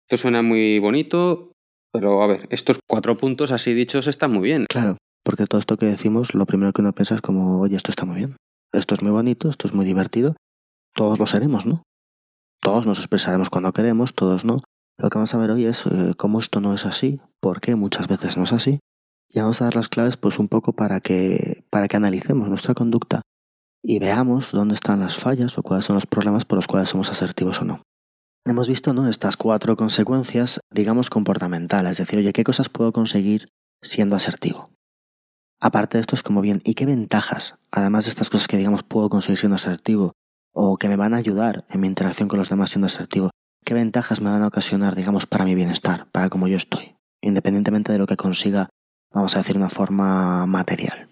[0.06, 1.52] Esto suena muy bonito,
[1.92, 4.66] pero a ver, estos cuatro puntos así dichos están muy bien.
[4.68, 4.96] Claro,
[5.28, 8.06] porque todo esto que decimos, lo primero que uno piensa es como, oye, esto está
[8.06, 8.38] muy bien,
[8.72, 10.36] esto es muy bonito, esto es muy divertido,
[10.94, 11.82] todos lo seremos, ¿no?
[12.62, 14.62] Todos nos expresaremos cuando queremos, todos no.
[14.96, 17.76] Lo que vamos a ver hoy es eh, cómo esto no es así, por qué
[17.76, 18.78] muchas veces no es así,
[19.28, 22.72] y vamos a dar las claves pues un poco para que, para que analicemos nuestra
[22.72, 23.20] conducta
[23.82, 27.10] y veamos dónde están las fallas o cuáles son los problemas por los cuales somos
[27.10, 27.82] asertivos o no.
[28.46, 29.06] Hemos visto ¿no?
[29.06, 33.50] estas cuatro consecuencias, digamos, comportamentales, es decir, oye, ¿qué cosas puedo conseguir
[33.82, 34.70] siendo asertivo?
[35.60, 38.84] Aparte de esto es como bien, ¿y qué ventajas, además de estas cosas que digamos
[38.84, 40.12] puedo conseguir siendo asertivo
[40.52, 43.30] o que me van a ayudar en mi interacción con los demás siendo asertivo,
[43.64, 47.92] qué ventajas me van a ocasionar, digamos, para mi bienestar, para cómo yo estoy, independientemente
[47.92, 48.68] de lo que consiga,
[49.12, 51.08] vamos a decir, una forma material?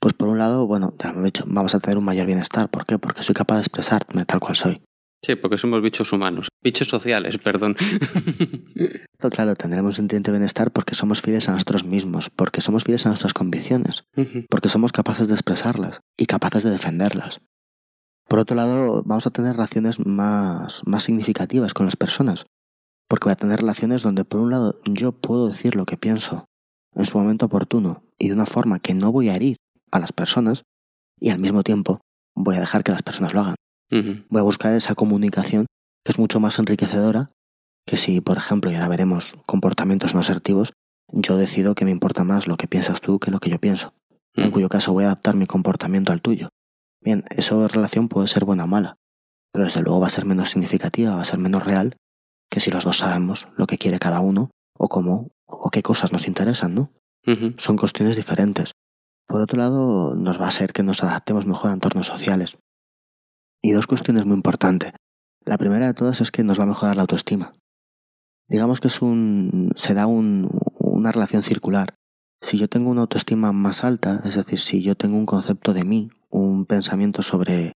[0.00, 2.68] Pues por un lado, bueno, ya lo he dicho, vamos a tener un mayor bienestar.
[2.70, 2.98] ¿Por qué?
[2.98, 4.80] Porque soy capaz de expresarme tal cual soy.
[5.24, 6.48] Sí, porque somos bichos humanos.
[6.62, 7.76] Bichos sociales, perdón.
[9.32, 13.04] Claro, tendremos un sentimiento de bienestar porque somos fieles a nosotros mismos, porque somos fieles
[13.04, 14.04] a nuestras convicciones,
[14.48, 17.40] porque somos capaces de expresarlas y capaces de defenderlas.
[18.28, 22.46] Por otro lado, vamos a tener relaciones más, más significativas con las personas,
[23.08, 26.44] porque voy a tener relaciones donde, por un lado, yo puedo decir lo que pienso
[26.94, 29.56] en su momento oportuno y de una forma que no voy a herir
[29.90, 30.62] a las personas,
[31.18, 32.00] y al mismo tiempo
[32.36, 33.56] voy a dejar que las personas lo hagan.
[33.90, 35.66] Voy a buscar esa comunicación
[36.04, 37.30] que es mucho más enriquecedora
[37.86, 40.74] que si, por ejemplo, y ahora veremos comportamientos no asertivos,
[41.10, 43.94] yo decido que me importa más lo que piensas tú que lo que yo pienso,
[44.34, 46.50] en cuyo caso voy a adaptar mi comportamiento al tuyo.
[47.00, 48.96] Bien, eso de relación puede ser buena o mala,
[49.52, 51.96] pero desde luego va a ser menos significativa, va a ser menos real
[52.50, 56.12] que si los dos sabemos lo que quiere cada uno o cómo o qué cosas
[56.12, 56.92] nos interesan, ¿no?
[57.58, 58.72] Son cuestiones diferentes.
[59.26, 62.58] Por otro lado, nos va a hacer que nos adaptemos mejor a entornos sociales.
[63.62, 64.92] Y dos cuestiones muy importantes.
[65.44, 67.54] La primera de todas es que nos va a mejorar la autoestima.
[68.48, 71.94] Digamos que es un, se da un- una relación circular.
[72.40, 75.84] Si yo tengo una autoestima más alta, es decir, si yo tengo un concepto de
[75.84, 77.72] mí, un pensamiento sobre,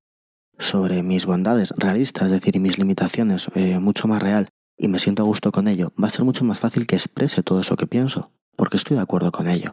[0.58, 4.98] sobre mis bondades realistas, es decir, y mis limitaciones eh, mucho más real, y me
[4.98, 7.76] siento a gusto con ello, va a ser mucho más fácil que exprese todo eso
[7.76, 9.72] que pienso, porque estoy de acuerdo con ello,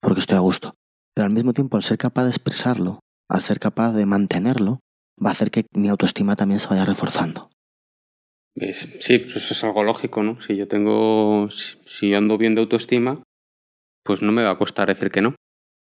[0.00, 0.74] porque estoy a gusto.
[1.14, 4.80] Pero al mismo tiempo, al ser capaz de expresarlo, al ser capaz de mantenerlo,
[5.24, 7.50] va a hacer que mi autoestima también se vaya reforzando.
[9.00, 10.40] Sí, pues eso es algo lógico, ¿no?
[10.42, 13.22] Si yo tengo, si, yo ando bien de autoestima,
[14.04, 15.34] pues no me va a costar decir que no.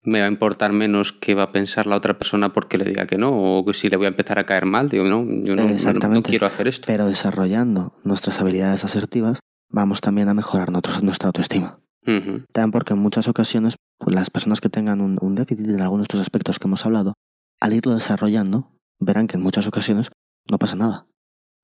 [0.03, 3.05] Me va a importar menos qué va a pensar la otra persona porque le diga
[3.05, 5.63] que no, o si le voy a empezar a caer mal, digo, no, yo no,
[5.63, 6.29] no- no, Exactamente.
[6.29, 6.86] quiero hacer esto.
[6.88, 11.79] Pero desarrollando nuestras habilidades asertivas, vamos también a mejorar nosotros- nuestra autoestima.
[12.03, 16.03] También porque en muchas ocasiones, pues las personas que tengan un, un déficit en algunos
[16.03, 17.13] de estos aspectos que hemos hablado,
[17.60, 20.09] al irlo desarrollando, verán que en muchas ocasiones
[20.49, 21.07] no pasa nada.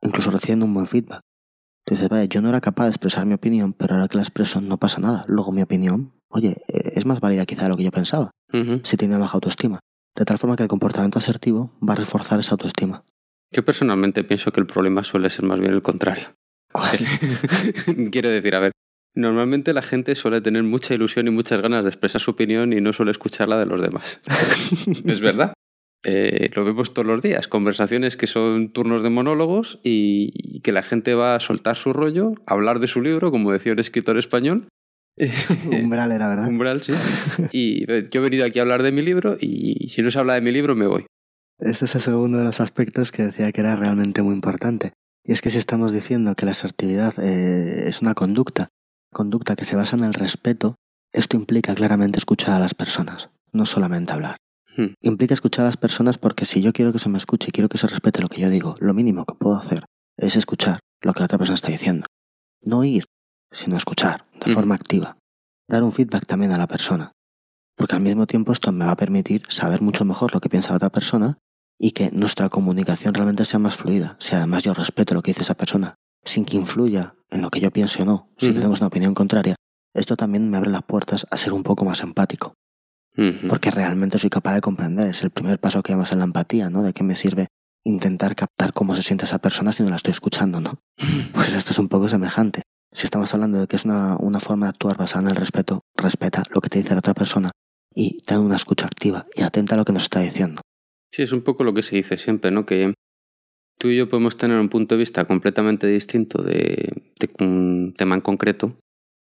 [0.01, 1.21] Incluso reciben un buen feedback.
[1.85, 4.23] Tú dices, vaya, yo no era capaz de expresar mi opinión, pero ahora que la
[4.23, 5.23] expreso no pasa nada.
[5.27, 8.31] Luego mi opinión, oye, eh, es más válida quizá de lo que yo pensaba,
[8.83, 9.79] si tiene baja autoestima.
[10.15, 13.03] De tal forma que el comportamiento asertivo va a reforzar esa autoestima.
[13.51, 16.35] Yo personalmente pienso que el problema suele ser más bien el contrario.
[18.11, 18.71] Quiero decir, a ver,
[19.13, 22.81] normalmente la gente suele tener mucha ilusión y muchas ganas de expresar su opinión y
[22.81, 24.19] no suele escuchar la de los demás.
[25.05, 25.53] es verdad.
[26.05, 30.71] Eh, lo vemos todos los días, conversaciones que son turnos de monólogos y, y que
[30.71, 33.79] la gente va a soltar su rollo, a hablar de su libro, como decía un
[33.79, 34.67] escritor español.
[35.71, 36.47] Umbral era, ¿verdad?
[36.47, 36.93] Umbral, sí.
[37.51, 40.35] Y yo he venido aquí a hablar de mi libro y si no se habla
[40.35, 41.05] de mi libro me voy.
[41.59, 44.93] Este es el segundo de los aspectos que decía que era realmente muy importante.
[45.23, 48.69] Y es que si estamos diciendo que la asertividad eh, es una conducta
[49.15, 50.75] conducta que se basa en el respeto,
[51.13, 54.35] esto implica claramente escuchar a las personas, no solamente hablar.
[54.77, 54.93] Hmm.
[55.01, 57.69] Implica escuchar a las personas porque si yo quiero que se me escuche y quiero
[57.69, 59.85] que se respete lo que yo digo, lo mínimo que puedo hacer
[60.17, 62.05] es escuchar lo que la otra persona está diciendo.
[62.61, 63.05] No oír,
[63.51, 64.53] sino escuchar de Ujú.
[64.53, 65.17] forma activa.
[65.69, 67.11] Dar un feedback también a la persona.
[67.77, 70.69] Porque al mismo tiempo esto me va a permitir saber mucho mejor lo que piensa
[70.71, 71.37] la otra persona
[71.77, 74.15] y que nuestra comunicación realmente sea más fluida.
[74.19, 77.59] Si además yo respeto lo que dice esa persona, sin que influya en lo que
[77.59, 78.55] yo piense o no, si Ujú.
[78.55, 79.55] tenemos una opinión contraria,
[79.93, 82.53] esto también me abre las puertas a ser un poco más empático.
[83.47, 85.09] Porque realmente soy capaz de comprender.
[85.09, 86.83] Es el primer paso que vemos en la empatía, ¿no?
[86.83, 87.47] De qué me sirve
[87.85, 90.79] intentar captar cómo se siente esa persona si no la estoy escuchando, ¿no?
[91.33, 92.63] Pues esto es un poco semejante.
[92.91, 95.81] Si estamos hablando de que es una, una forma de actuar basada en el respeto,
[95.95, 97.51] respeta lo que te dice la otra persona
[97.93, 100.61] y ten una escucha activa y atenta a lo que nos está diciendo.
[101.11, 102.65] Sí, es un poco lo que se dice siempre, ¿no?
[102.65, 102.93] Que
[103.77, 108.15] tú y yo podemos tener un punto de vista completamente distinto de, de un tema
[108.15, 108.77] en concreto,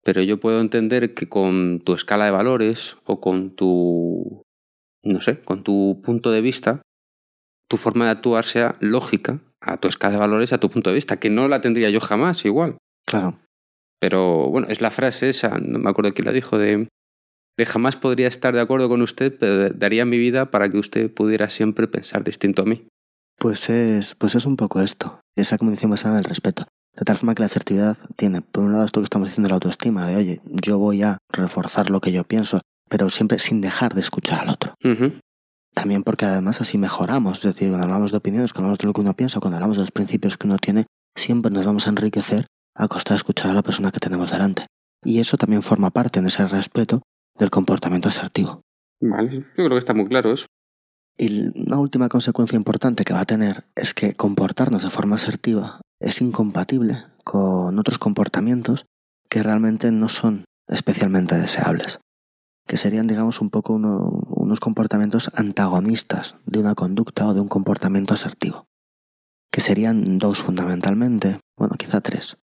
[0.06, 4.44] pero yo puedo entender que con tu escala de valores o con tu,
[5.02, 6.80] no sé, con tu punto de vista,
[7.68, 10.94] tu forma de actuar sea lógica a tu escala de valores, a tu punto de
[10.94, 12.76] vista, que no la tendría yo jamás igual.
[13.04, 13.40] Claro,
[13.98, 16.86] Pero bueno, es la frase esa, no me acuerdo quién la dijo, de,
[17.58, 21.12] de jamás podría estar de acuerdo con usted, pero daría mi vida para que usted
[21.12, 22.86] pudiera siempre pensar distinto a mí.
[23.40, 26.62] pues es, pues es un poco esto, esa comunicación basada en el respeto.
[26.96, 29.50] De tal forma que la asertividad tiene, por un lado, esto que estamos diciendo de
[29.50, 33.60] la autoestima, de oye, yo voy a reforzar lo que yo pienso, pero siempre sin
[33.60, 34.74] dejar de escuchar al otro.
[35.74, 38.92] También porque además así mejoramos, es decir, cuando hablamos de opiniones, cuando hablamos de lo
[38.94, 41.90] que uno piensa, cuando hablamos de los principios que uno tiene, siempre nos vamos a
[41.90, 44.66] enriquecer a costa de escuchar a la persona que tenemos delante.
[45.04, 47.02] Y eso también forma parte en ese respeto
[47.38, 48.62] del comportamiento asertivo.
[49.02, 50.46] Vale, yo creo que está muy claro eso.
[51.18, 55.80] Y una última consecuencia importante que va a tener es que comportarnos de forma asertiva
[56.00, 58.84] es incompatible con otros comportamientos
[59.30, 62.00] que realmente no son especialmente deseables,
[62.66, 67.48] que serían, digamos, un poco uno- unos comportamientos antagonistas de una conducta o de un
[67.48, 68.66] comportamiento asertivo,
[69.50, 72.36] que serían dos fundamentalmente, bueno, quizá tres,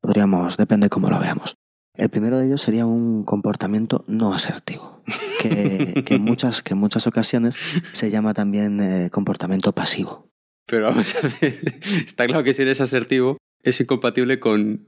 [0.00, 1.56] podríamos, depende cómo lo veamos.
[1.96, 5.02] El primero de ellos sería un comportamiento no asertivo,
[5.40, 7.56] que, que en, muchas, que en muchas ocasiones
[7.92, 10.28] se llama también eh, comportamiento pasivo.
[10.66, 11.60] Pero vamos a ver,
[12.06, 14.86] está claro que si eres asertivo es incompatible con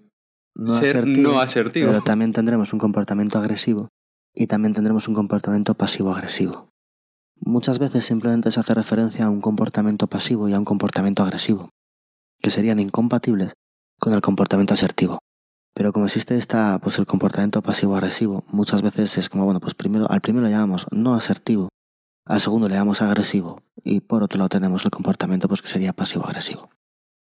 [0.54, 1.90] No ser no asertivo.
[1.90, 3.88] Pero también tendremos un comportamiento agresivo
[4.34, 6.70] y también tendremos un comportamiento pasivo-agresivo.
[7.40, 11.70] Muchas veces simplemente se hace referencia a un comportamiento pasivo y a un comportamiento agresivo,
[12.42, 13.52] que serían incompatibles
[13.98, 15.18] con el comportamiento asertivo.
[15.76, 20.10] Pero como existe esta, pues el comportamiento pasivo-agresivo, muchas veces es como, bueno, pues primero,
[20.10, 21.68] al primero le llamamos no asertivo,
[22.24, 25.92] al segundo le llamamos agresivo, y por otro lado tenemos el comportamiento pues que sería
[25.92, 26.70] pasivo-agresivo.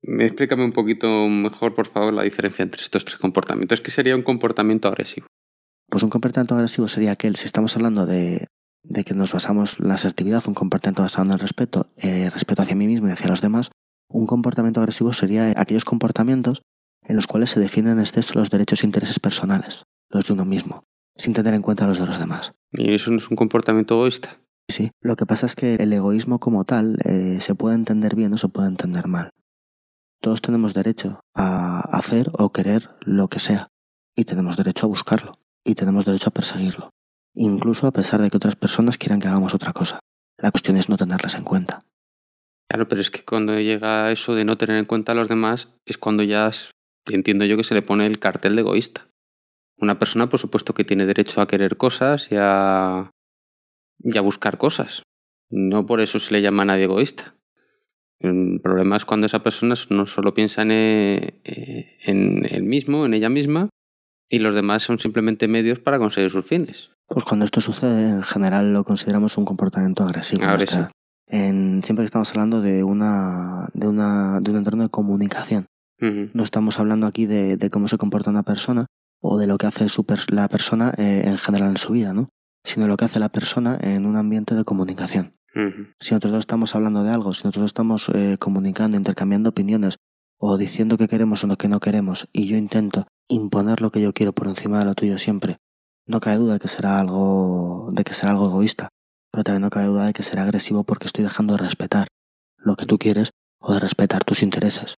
[0.03, 3.81] Explícame un poquito mejor, por favor, la diferencia entre estos tres comportamientos.
[3.81, 5.25] ¿Qué sería un comportamiento agresivo?
[5.89, 8.45] Pues un comportamiento agresivo sería aquel, si estamos hablando de,
[8.83, 12.61] de que nos basamos en la asertividad, un comportamiento basado en el respeto, eh, respeto
[12.61, 13.71] hacia mí mismo y hacia los demás,
[14.09, 16.61] un comportamiento agresivo sería aquellos comportamientos
[17.07, 20.45] en los cuales se defienden en exceso los derechos e intereses personales, los de uno
[20.45, 20.83] mismo,
[21.15, 22.51] sin tener en cuenta los de los demás.
[22.71, 24.37] ¿Y eso no es un comportamiento egoísta?
[24.69, 28.33] Sí, lo que pasa es que el egoísmo como tal eh, se puede entender bien
[28.33, 29.31] o se puede entender mal.
[30.21, 33.69] Todos tenemos derecho a hacer o querer lo que sea
[34.15, 36.89] y tenemos derecho a buscarlo y tenemos derecho a perseguirlo,
[37.35, 39.99] incluso a pesar de que otras personas quieran que hagamos otra cosa.
[40.37, 41.81] La cuestión es no tenerlas en cuenta.
[42.69, 45.69] Claro, pero es que cuando llega eso de no tener en cuenta a los demás,
[45.85, 46.71] es cuando ya s-
[47.15, 49.07] entiendo yo que se le pone el cartel de egoísta.
[49.77, 53.11] Una persona, por supuesto, que tiene derecho a querer cosas y a,
[53.99, 55.03] y a buscar cosas.
[55.49, 57.35] No por eso se le llama a nadie egoísta.
[58.19, 63.13] El problema es cuando esa persona no solo piensa en, eh, en él mismo, en
[63.13, 63.69] ella misma,
[64.29, 66.89] y los demás son simplemente medios para conseguir sus fines.
[67.07, 70.43] Pues cuando esto sucede, en general lo consideramos un comportamiento agresivo.
[70.43, 70.89] Agresivo.
[71.27, 75.67] En, siempre que estamos hablando de, una, de, una, de un entorno de comunicación.
[75.99, 78.85] No estamos hablando aquí de, de cómo se comporta una persona
[79.21, 82.29] o de lo que hace su la persona eh, en general en su vida, ¿no?
[82.63, 85.33] Sino lo que hace la persona en un ambiente de comunicación.
[85.99, 89.97] Si nosotros dos estamos hablando de algo, si nosotros estamos eh, comunicando, intercambiando opiniones
[90.39, 93.99] o diciendo que queremos o lo que no queremos y yo intento imponer lo que
[93.99, 95.57] yo quiero por encima de lo tuyo siempre,
[96.05, 98.89] no cabe duda de que será algo de que será algo egoísta,
[99.31, 102.07] pero también no cabe duda de que será agresivo porque estoy dejando de respetar
[102.57, 104.95] lo que tú quieres o de respetar tus intereses,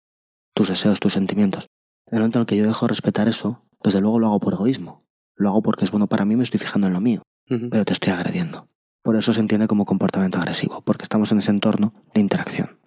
[0.58, 1.68] tus deseos, tus sentimientos.
[2.08, 4.40] En el momento en el que yo dejo de respetar eso, desde luego lo hago
[4.40, 5.06] por egoísmo.
[5.36, 7.94] Lo hago porque es bueno para mí, me estoy fijando en lo mío pero te
[7.94, 8.68] estoy agrediendo.
[9.04, 12.78] Por eso se entiende como comportamiento agresivo, porque estamos en ese entorno de interacción.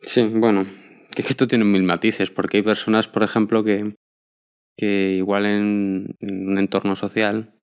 [0.00, 0.66] Sí, bueno,
[1.14, 3.94] que esto tiene mil matices, porque hay personas, por ejemplo, que,
[4.76, 7.54] que igual en, en un entorno social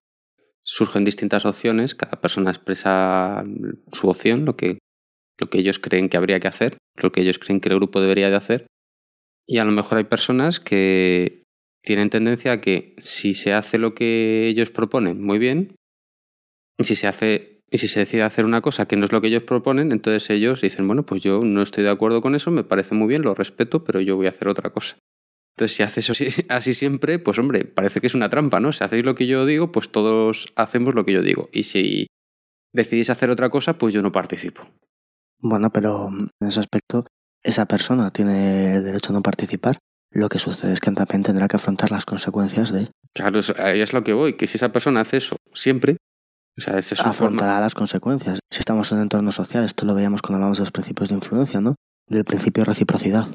[0.64, 3.44] surgen distintas opciones, cada persona expresa
[3.92, 4.80] su opción, lo que,
[5.38, 8.02] lo que ellos creen que habría que hacer, lo que ellos creen que el grupo
[8.02, 8.66] debería de hacer,
[9.48, 11.44] y a lo mejor hay personas que
[11.84, 15.76] tienen tendencia a que si se hace lo que ellos proponen, muy bien,
[16.78, 19.20] y si se hace y si se decide hacer una cosa que no es lo
[19.20, 22.52] que ellos proponen, entonces ellos dicen, bueno, pues yo no estoy de acuerdo con eso,
[22.52, 25.00] me parece muy bien, lo respeto, pero yo voy a hacer otra cosa.
[25.56, 28.72] Entonces, si haces así, así siempre, pues hombre, parece que es una trampa, ¿no?
[28.72, 31.50] Si hacéis lo que yo digo, pues todos hacemos lo que yo digo.
[31.52, 32.06] Y si
[32.74, 34.68] decidís hacer otra cosa, pues yo no participo.
[35.40, 37.08] Bueno, pero en ese aspecto,
[37.44, 39.78] esa persona tiene derecho a no participar.
[40.12, 43.82] Lo que sucede es que también tendrá que afrontar las consecuencias de Claro, eso- ahí
[43.82, 45.98] es lo que voy, que si esa persona hace eso siempre,
[46.58, 47.60] o sea, es su afrontará forma.
[47.62, 48.40] las consecuencias.
[48.52, 51.16] Si estamos en un entorno social, esto lo veíamos cuando hablamos de los principios de
[51.16, 51.76] influencia, ¿no?
[52.08, 53.28] Del principio de reciprocidad.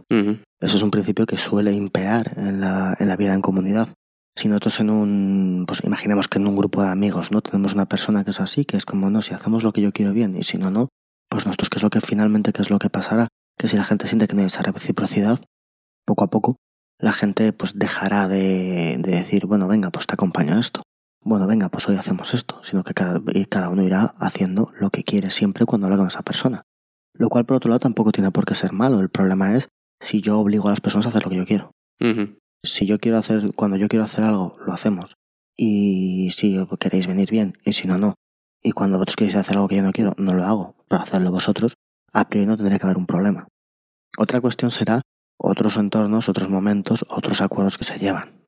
[0.60, 3.88] Eso es un principio que suele imperar en la, en la vida en comunidad.
[4.36, 7.40] Si nosotros en un, pues imaginemos que en un grupo de amigos, ¿no?
[7.40, 9.90] Tenemos una persona que es así, que es como, no, si hacemos lo que yo
[9.92, 10.88] quiero bien y si no, no,
[11.28, 13.26] pues nosotros, ¿qué es lo que finalmente, qué es lo que pasará?
[13.58, 15.40] Que si la gente siente que no hay esa reciprocidad,
[16.06, 16.56] poco a poco,
[16.98, 20.82] la gente pues dejará de, de decir, bueno, venga, pues te acompaño a esto.
[21.22, 25.04] Bueno, venga, pues hoy hacemos esto, sino que cada, cada uno irá haciendo lo que
[25.04, 26.62] quiere siempre cuando habla con esa persona.
[27.12, 29.00] Lo cual, por otro lado, tampoco tiene por qué ser malo.
[29.00, 29.68] El problema es
[30.00, 31.72] si yo obligo a las personas a hacer lo que yo quiero.
[32.62, 35.16] Si yo quiero hacer, cuando yo quiero hacer algo, lo hacemos.
[35.56, 38.14] Y si queréis venir bien, y si no, no.
[38.62, 40.76] Y cuando vosotros queréis hacer algo que yo no quiero, no lo hago.
[40.88, 41.74] Pero hacerlo vosotros,
[42.12, 43.48] a priori no tendría que haber un problema.
[44.16, 45.02] Otra cuestión será
[45.38, 48.44] otros entornos, otros momentos, otros acuerdos que se llevan.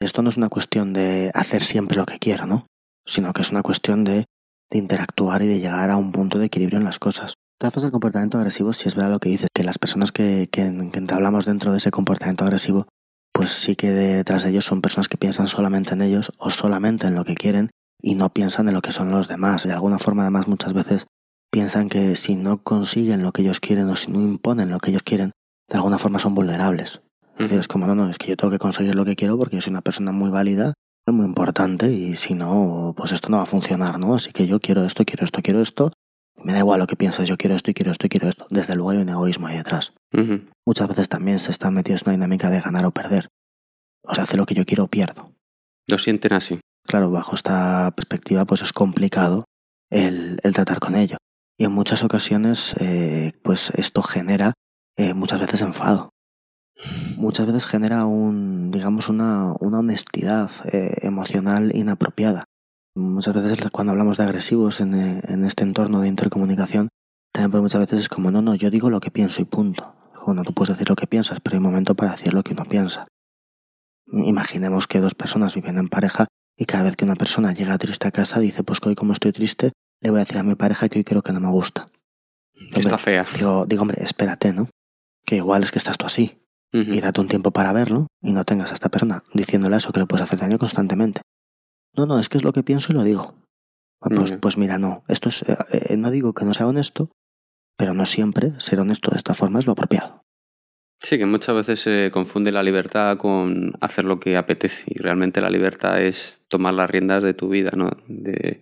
[0.00, 2.66] Esto no es una cuestión de hacer siempre lo que quiero, ¿no?
[3.04, 4.24] Sino que es una cuestión de,
[4.70, 7.34] de interactuar y de llegar a un punto de equilibrio en las cosas.
[7.58, 10.62] Tras el comportamiento agresivo, si es verdad lo que dices, que las personas que, que,
[10.62, 12.88] que entablamos dentro de ese comportamiento agresivo,
[13.32, 17.06] pues sí que detrás de ellos son personas que piensan solamente en ellos o solamente
[17.06, 17.68] en lo que quieren
[18.00, 19.64] y no piensan en lo que son los demás.
[19.64, 21.06] De alguna forma, además, muchas veces
[21.50, 24.90] piensan que si no consiguen lo que ellos quieren o si no imponen lo que
[24.90, 25.32] ellos quieren,
[25.68, 27.02] de alguna forma son vulnerables.
[27.34, 29.38] Es decir, es como, no, no, es que yo tengo que conseguir lo que quiero
[29.38, 30.74] porque yo soy una persona muy válida,
[31.06, 34.14] muy importante y si no, pues esto no va a funcionar, ¿no?
[34.14, 35.92] Así que yo quiero esto, quiero esto, quiero esto.
[36.42, 38.46] Me da igual lo que piensas, yo quiero esto y quiero esto y quiero esto.
[38.50, 39.92] Desde luego hay un egoísmo ahí detrás.
[40.66, 43.28] Muchas veces también se están metidos en una dinámica de ganar o perder.
[44.04, 45.32] O sea, hace lo que yo quiero o pierdo.
[45.88, 46.60] Lo sienten así.
[46.86, 49.44] Claro, bajo esta perspectiva, pues es complicado
[49.90, 51.18] el, el tratar con ello.
[51.60, 54.54] Y en muchas ocasiones, eh, pues esto genera
[54.96, 56.08] eh, muchas veces enfado.
[57.18, 62.44] Muchas veces genera un, digamos, una, una honestidad eh, emocional inapropiada.
[62.94, 64.94] Muchas veces cuando hablamos de agresivos en,
[65.44, 66.88] este entorno de intercomunicación,
[67.30, 69.94] también muchas veces es como, no, no, yo digo lo que pienso y punto.
[70.24, 72.54] Bueno, tú puedes decir lo que piensas, pero hay un momento para decir lo que
[72.54, 73.06] uno piensa.
[74.06, 78.08] Imaginemos que dos personas viven en pareja y cada vez que una persona llega triste
[78.08, 80.88] a casa dice, pues hoy como estoy triste, le voy a decir a mi pareja
[80.88, 81.88] que hoy creo que no me gusta.
[82.76, 83.26] Está fea.
[83.34, 84.68] Digo, digo, hombre, espérate, ¿no?
[85.24, 86.36] Que igual es que estás tú así.
[86.72, 89.98] Y date un tiempo para verlo y no tengas a esta persona diciéndole eso que
[89.98, 91.20] le puedes hacer daño constantemente.
[91.96, 93.34] No, no, es que es lo que pienso y lo digo.
[94.00, 95.02] Ah, Pues, pues mira, no.
[95.08, 97.10] Esto es, eh, eh, no digo que no sea honesto,
[97.76, 100.22] pero no siempre ser honesto de esta forma es lo apropiado.
[101.02, 105.40] Sí, que muchas veces se confunde la libertad con hacer lo que apetece y realmente
[105.40, 107.90] la libertad es tomar las riendas de tu vida, ¿no?
[108.06, 108.60] De,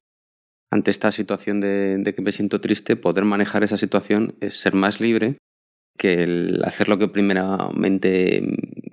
[0.71, 4.75] ante esta situación de, de que me siento triste, poder manejar esa situación es ser
[4.75, 5.39] más libre
[5.97, 8.43] que el hacer lo que primeramente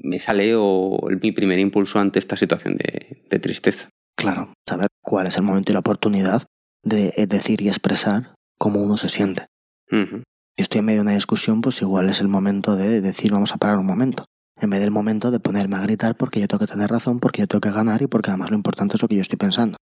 [0.04, 3.90] me sale o el- mi primer impulso ante esta situación de, de tristeza.
[4.18, 6.44] Claro, saber cuál es el momento y la oportunidad
[6.84, 9.46] de eh, decir y expresar cómo uno se siente.
[9.92, 10.24] Ujú.
[10.58, 13.52] Si estoy en medio de una discusión, pues igual es el momento de decir vamos
[13.54, 14.26] a parar un momento.
[14.62, 17.42] En vez del momento de ponerme a gritar porque yo tengo que tener razón, porque
[17.42, 19.76] yo tengo que ganar y porque además lo importante es lo que yo estoy pensando.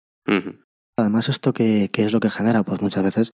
[0.97, 2.63] Además, ¿esto qué, qué es lo que genera?
[2.63, 3.31] Pues muchas veces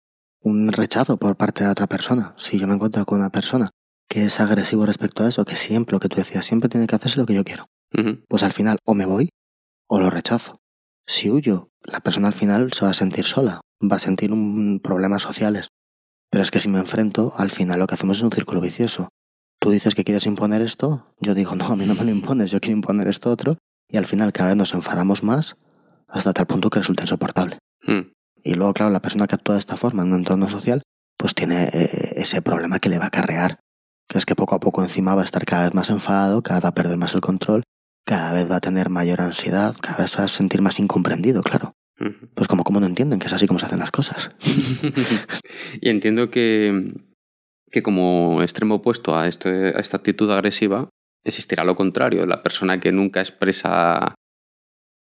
[0.42, 2.34] un rechazo por parte de otra persona.
[2.36, 3.70] Si yo me encuentro con una persona
[4.08, 6.96] que es agresivo respecto a eso, que siempre, lo que tú decías, siempre tiene que
[6.96, 7.66] hacerse lo que yo quiero,
[8.28, 9.30] pues al final o me voy
[9.88, 10.60] o lo rechazo.
[11.06, 14.80] Si huyo, la persona al final se va a sentir sola, va a sentir un
[14.82, 15.68] problemas sociales.
[16.30, 19.08] Pero es que si me enfrento, al final lo que hacemos es un círculo vicioso.
[19.60, 22.50] Tú dices que quieres imponer esto, yo digo, no, a mí no me lo impones,
[22.50, 25.56] yo quiero imponer esto otro, y al final cada vez nos enfadamos más
[26.12, 27.58] hasta tal punto que resulta insoportable.
[27.86, 28.12] Mm.
[28.44, 30.82] Y luego, claro, la persona que actúa de esta forma en un entorno social,
[31.16, 33.60] pues tiene eh, ese problema que le va a acarrear,
[34.08, 36.58] que es que poco a poco encima va a estar cada vez más enfadado, cada
[36.58, 37.62] vez va a perder más el control,
[38.04, 41.72] cada vez va a tener mayor ansiedad, cada vez va a sentir más incomprendido, claro.
[42.34, 44.30] Pues como, como no entienden que es así como se hacen las cosas.
[45.80, 46.94] y entiendo que,
[47.70, 50.88] que como extremo opuesto a, este- a esta actitud agresiva,
[51.24, 54.16] existirá lo contrario, la persona que nunca expresa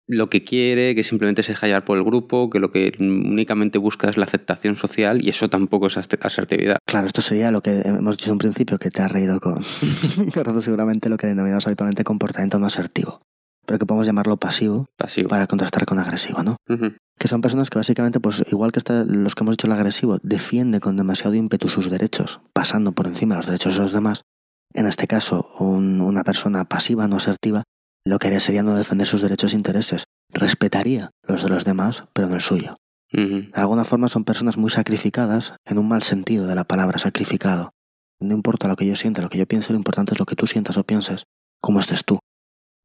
[0.09, 3.77] lo que quiere, que simplemente se deja llevar por el grupo, que lo que únicamente
[3.77, 6.79] busca es la aceptación social y eso tampoco es asertividad.
[6.85, 9.63] Claro, esto sería lo que hemos dicho en un principio, que te has reído con,
[10.61, 13.21] seguramente lo que denominamos habitualmente comportamiento no asertivo,
[13.67, 15.29] pero que podemos llamarlo pasivo, pasivo.
[15.29, 16.57] para contrastar con agresivo, ¿no?
[17.19, 20.79] Que son personas que básicamente, pues igual que los que hemos dicho el agresivo, defiende
[20.79, 24.23] con demasiado ímpetu sus derechos, pasando por encima los derechos de los demás.
[24.73, 27.63] En este caso, una persona pasiva, no asertiva,
[28.05, 30.05] lo que haría sería no defender sus derechos e intereses.
[30.31, 32.75] Respetaría los de los demás, pero no el suyo.
[33.11, 37.71] De alguna forma son personas muy sacrificadas en un mal sentido de la palabra sacrificado.
[38.19, 40.35] No importa lo que yo sienta, lo que yo piense, lo importante es lo que
[40.35, 41.23] tú sientas o pienses,
[41.59, 42.19] cómo estés tú.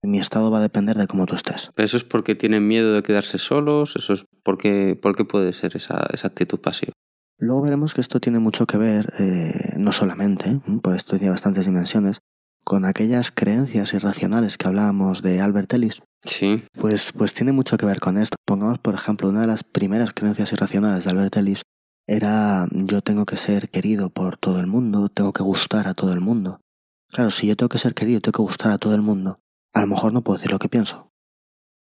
[0.03, 1.71] Mi estado va a depender de cómo tú estés.
[1.77, 3.97] ¿Eso es porque tienen miedo de quedarse solos?
[3.97, 6.93] ¿Eso es porque, ¿Por qué puede ser esa, esa actitud pasiva?
[7.39, 11.67] Luego veremos que esto tiene mucho que ver, eh, no solamente, pues esto tiene bastantes
[11.67, 12.21] dimensiones,
[12.65, 16.03] con aquellas creencias irracionales que hablábamos de Albert Ellis.
[16.25, 16.65] Sí.
[16.73, 18.37] Pues, pues tiene mucho que ver con esto.
[18.47, 21.63] Pongamos, por ejemplo, una de las primeras creencias irracionales de Albert Ellis
[22.07, 26.13] era yo tengo que ser querido por todo el mundo, tengo que gustar a todo
[26.13, 26.61] el mundo.
[27.09, 29.39] Claro, si yo tengo que ser querido, tengo que gustar a todo el mundo,
[29.73, 31.11] a lo mejor no puedo decir lo que pienso.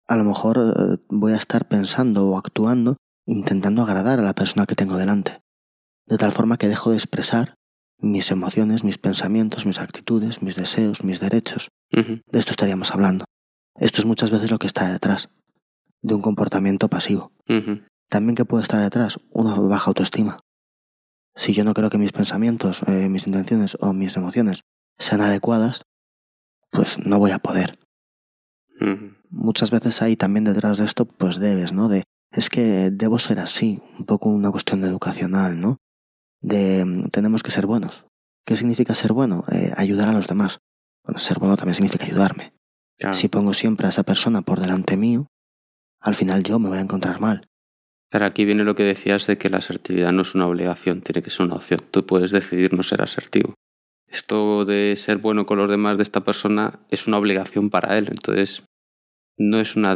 [0.07, 2.97] A lo mejor eh, voy a estar pensando o actuando
[3.27, 5.43] intentando agradar a la persona que tengo delante,
[6.07, 7.57] de tal forma que dejo de expresar
[7.99, 11.69] mis emociones, mis pensamientos, mis actitudes, mis deseos, mis derechos.
[11.91, 13.25] De esto estaríamos hablando.
[13.79, 15.29] Esto es muchas veces lo que está detrás
[16.03, 17.33] de un comportamiento pasivo.
[18.09, 20.39] También que puede estar detrás una baja autoestima.
[21.35, 24.63] Si yo no creo que mis pensamientos, eh, mis intenciones o mis emociones
[24.99, 25.83] sean adecuadas,
[26.71, 27.79] pues no voy a poder.
[29.31, 31.89] Muchas veces hay también detrás de esto, pues debes, ¿no?
[31.89, 35.79] De, es que debo ser así, un poco una cuestión educacional, ¿no?
[36.41, 38.07] De mm, tenemos que ser buenos.
[38.45, 39.45] ¿Qué significa ser bueno?
[39.51, 40.61] Eh, ayudar a los demás.
[41.05, 42.53] Bueno, ser bueno también significa ayudarme.
[43.13, 45.27] Si pongo siempre a esa persona por delante mío,
[46.01, 47.49] al final yo me voy a encontrar mal.
[48.11, 51.23] Pero aquí viene lo que decías de que la asertividad no es una obligación, tiene
[51.23, 51.85] que ser una opción.
[51.91, 53.55] Tú puedes decidir no ser asertivo.
[54.07, 58.09] Esto de ser bueno con los demás de esta persona es una obligación para él,
[58.09, 58.63] entonces
[59.37, 59.95] no es una,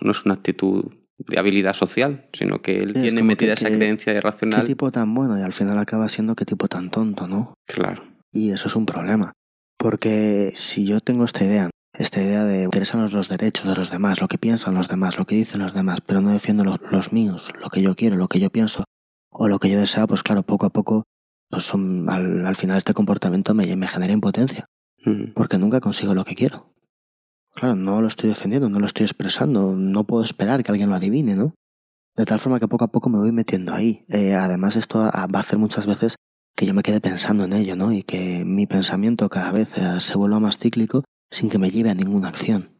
[0.00, 0.84] no es una actitud
[1.18, 4.62] de habilidad social, sino que él tiene metida esa creencia irracional.
[4.62, 7.54] Qué tipo tan bueno y al final acaba siendo qué tipo tan tonto, ¿no?
[7.66, 8.04] Claro.
[8.32, 9.32] Y eso es un problema.
[9.76, 14.20] Porque si yo tengo esta idea, esta idea de interesarnos los derechos de los demás,
[14.20, 17.52] lo que piensan los demás, lo que dicen los demás, pero no defiendo los, míos,
[17.60, 18.84] lo que yo quiero, lo que yo pienso
[19.30, 21.04] o lo que yo deseo, pues claro, poco a poco,
[21.48, 24.66] pues al, final este comportamiento me, me genera impotencia.
[25.34, 26.74] Porque nunca consigo lo que quiero.
[27.58, 30.94] Claro, no lo estoy defendiendo, no lo estoy expresando, no puedo esperar que alguien lo
[30.94, 31.54] adivine, ¿no?
[32.16, 34.02] De tal forma que poco a poco me voy metiendo ahí.
[34.08, 36.14] Eh, además, esto va a hacer muchas veces
[36.54, 37.92] que yo me quede pensando en ello, ¿no?
[37.92, 41.02] Y que mi pensamiento cada vez eh, se vuelva más cíclico
[41.32, 42.78] sin que me lleve a ninguna acción.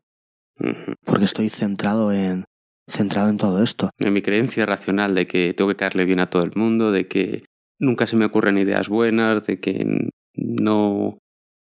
[1.05, 2.45] Porque estoy centrado en,
[2.89, 3.91] centrado en todo esto.
[3.99, 7.09] En mi creencia racional de que tengo que caerle bien a todo el mundo, de
[7.09, 7.45] que
[7.81, 11.19] nunca se me ocurren ideas buenas, de que no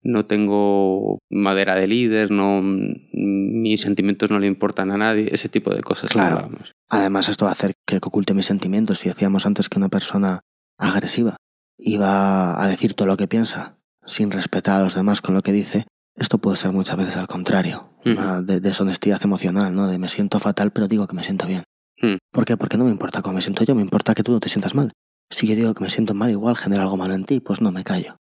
[0.05, 5.75] no tengo madera de líder, no, mis sentimientos no le importan a nadie, ese tipo
[5.75, 6.11] de cosas.
[6.11, 6.51] Claro.
[6.89, 8.99] Además, esto va a hacer que oculte mis sentimientos.
[8.99, 10.41] Si decíamos antes que una persona
[10.79, 11.37] agresiva
[11.79, 15.53] iba a decir todo lo que piensa sin respetar a los demás con lo que
[15.53, 19.89] dice, esto puede ser muchas veces al contrario, de deshonestidad emocional, ¿no?
[19.89, 21.65] De me siento fatal, pero digo que me siento bien.
[22.01, 22.19] Mm.
[22.31, 22.57] ¿Por qué?
[22.57, 24.75] Porque no me importa cómo me siento yo, me importa que tú no te sientas
[24.75, 24.93] mal.
[25.31, 27.73] Si yo digo que me siento mal, igual genera algo malo en ti, pues no
[27.73, 28.17] me callo.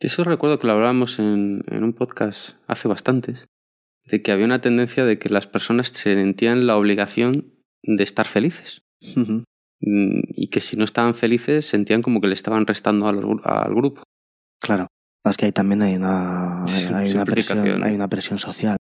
[0.00, 3.48] Eso recuerdo que lo hablábamos en, un podcast hace bastantes,
[4.04, 8.26] de que había una tendencia de que las personas se sentían la obligación de estar
[8.26, 8.82] felices.
[9.00, 14.02] Mm, y que si no estaban felices sentían como que le estaban restando al, grupo.
[14.60, 14.86] Claro,
[15.24, 18.76] es que ahí también hay una, hay, una presión, hay una presión social.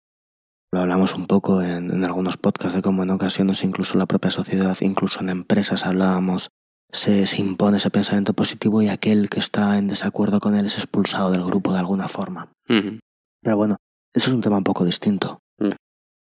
[0.74, 4.32] Lo hablamos un poco en, en algunos podcasts de cómo en ocasiones incluso la propia
[4.32, 6.50] sociedad, incluso en empresas hablábamos
[6.96, 11.32] se, impone ese pensamiento positivo y aquel que está en desacuerdo con él es expulsado
[11.32, 12.52] del grupo de alguna forma.
[12.68, 13.78] Pero bueno,
[14.14, 15.40] eso es un tema un poco distinto.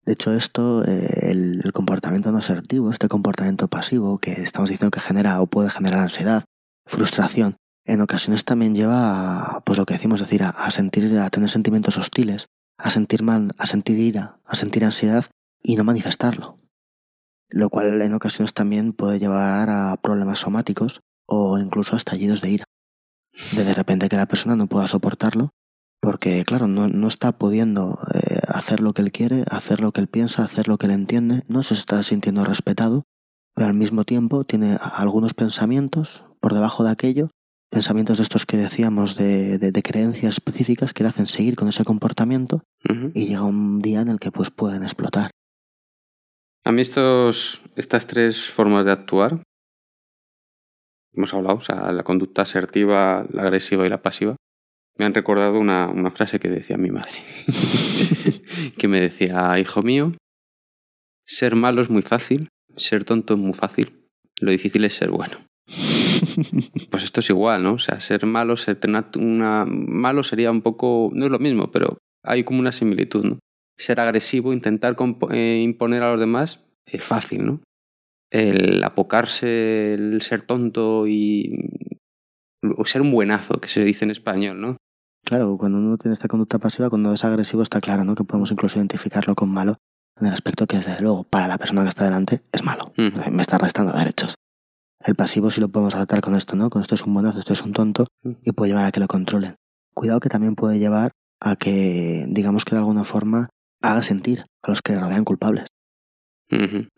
[0.05, 4.99] De hecho, esto, eh, el, comportamiento no asertivo, este comportamiento pasivo que estamos diciendo que
[4.99, 6.45] genera o puede generar ansiedad,
[6.87, 11.49] frustración, en ocasiones también lleva a, pues lo que decimos, decir, a, sentir, a tener
[11.51, 12.47] sentimientos hostiles,
[12.79, 15.27] a sentir mal, a sentir ira, a sentir ansiedad
[15.63, 16.57] y no manifestarlo
[17.53, 22.51] lo cual en ocasiones también puede llevar a problemas somáticos o incluso a estallidos de
[22.51, 22.65] ira.
[23.57, 25.51] De de repente que la persona no pueda soportarlo
[26.01, 30.09] porque, claro, no, está pudiendo eh, hacer lo que él quiere, hacer lo que él
[30.09, 33.05] piensa, hacer lo que él entiende, no se está sintiendo respetado,
[33.55, 37.31] pero al mismo tiempo tiene algunos pensamientos por debajo de aquello
[37.71, 41.69] pensamientos de estos que decíamos de, de- de creencias específicas que le hacen seguir con
[41.69, 42.63] ese comportamiento
[43.15, 45.31] y llega un día en el que pues pueden explotar.
[46.65, 49.43] A mí estos, estas tres formas de actuar,
[51.13, 54.37] hemos hablado, o sea, la conducta asertiva, la agresiva y la pasiva,
[54.97, 57.19] me han recordado una, una frase que decía mi madre,
[58.79, 60.13] que me decía, hijo mío,
[61.27, 64.09] ser malo es muy fácil, ser tonto es muy fácil,
[64.41, 65.39] lo difícil es ser bueno.
[66.91, 67.75] Pues esto es igual, ¿no?
[67.75, 68.79] O sea, ser malo, ser
[69.17, 73.39] una, malo sería un poco, no es lo mismo, pero hay como una similitud, ¿no?
[73.83, 74.97] Ser agresivo, intentar
[75.31, 77.61] eh, imponer a los demás es fácil, ¿no?
[78.31, 81.69] El apocarse, el ser tonto y
[82.77, 84.77] o ser un buenazo, que se dice en español, ¿no?
[85.25, 88.15] Claro, cuando uno tiene esta conducta pasiva, cuando es agresivo, está claro, ¿no?
[88.15, 89.77] Que podemos incluso identificarlo con malo
[90.21, 92.93] en el aspecto que, desde luego, para la persona que está delante es malo.
[92.97, 94.35] Me está restando derechos.
[95.05, 96.71] El pasivo sí lo podemos adaptar con esto, ¿no?
[96.71, 98.33] Con esto es un buenazo, esto es un tonto Mm.
[98.45, 99.57] y puede llevar a que lo controlen.
[99.95, 101.11] Cuidado que también puede llevar
[101.41, 103.49] a que, digamos que de alguna forma,
[103.83, 105.67] haga sentir a los que le rodean culpables.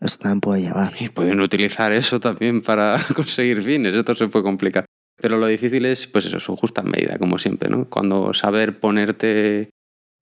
[0.01, 0.93] Esto también puede llevar.
[0.99, 4.85] Y pueden utilizar eso también para conseguir fines, esto se puede complicar.
[5.17, 7.89] Pero lo difícil es, pues eso, su justa medida, como siempre, ¿no?
[7.89, 9.69] Cuando saber ponerte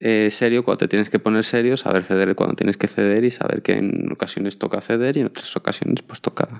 [0.05, 3.31] eh, serio cuando te tienes que poner serio, saber ceder cuando tienes que ceder y
[3.31, 6.59] saber que en ocasiones toca ceder y en otras ocasiones pues toca...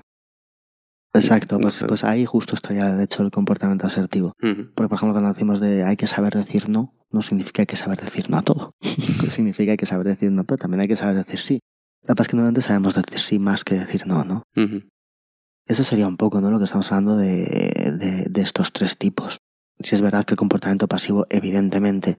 [1.14, 1.86] Exacto, no pues, sé.
[1.86, 4.32] pues ahí justo estaría, de hecho, el comportamiento asertivo.
[4.40, 7.76] Porque, por ejemplo, cuando decimos de hay que saber decir no, no significa hay que
[7.76, 8.72] saber decir no a todo.
[9.30, 11.60] significa hay que saber decir no, pero también hay que saber decir sí.
[12.02, 14.42] La paz es que normalmente sabemos decir sí más que decir no, ¿no?
[15.66, 16.50] Eso sería un poco, ¿no?
[16.50, 19.38] Lo que estamos hablando de, de, de estos tres tipos.
[19.80, 22.18] Si es verdad que el comportamiento pasivo, evidentemente,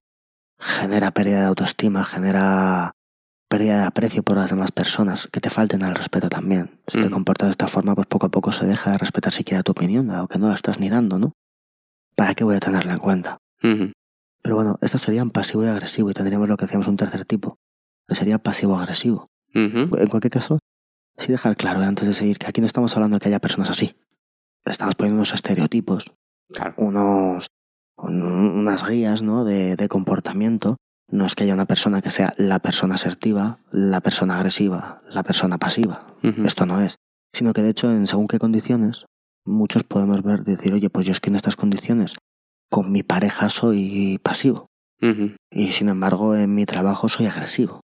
[0.57, 2.93] genera pérdida de autoestima, genera
[3.49, 6.79] pérdida de aprecio por las demás personas, que te falten al respeto también.
[6.87, 7.13] Si te Ujú.
[7.15, 10.07] comportas de esta forma, pues poco a poco se deja de respetar siquiera tu opinión,
[10.07, 11.33] dado que no la estás ni dando, ¿no?
[12.15, 13.37] ¿Para qué voy a tenerla en cuenta?
[14.41, 17.57] Pero bueno, estos serían pasivo y agresivo, y tendríamos lo que decíamos un tercer tipo,
[18.07, 19.27] que sería pasivo-agresivo.
[19.53, 20.59] En cualquier caso,
[21.17, 23.39] sí dejar claro eh, antes de seguir que aquí no estamos hablando de que haya
[23.39, 23.95] personas así.
[24.65, 26.11] Estamos poniendo unos estereotipos,
[26.53, 26.73] Claro.
[26.77, 27.47] unos,
[27.97, 29.45] un- unas guías ¿no?
[29.45, 30.77] de, de comportamiento.
[31.12, 35.24] No es que haya una persona que sea la persona asertiva, la persona agresiva, la
[35.24, 36.06] persona pasiva.
[36.45, 36.95] Esto no es.
[37.34, 39.06] Sino que de hecho, en según qué condiciones,
[39.45, 42.16] muchos podemos ver, decir, oye, pues yo es que en estas condiciones,
[42.70, 44.68] con mi pareja soy pasivo.
[45.51, 47.82] Y sin embargo, en mi trabajo soy agresivo.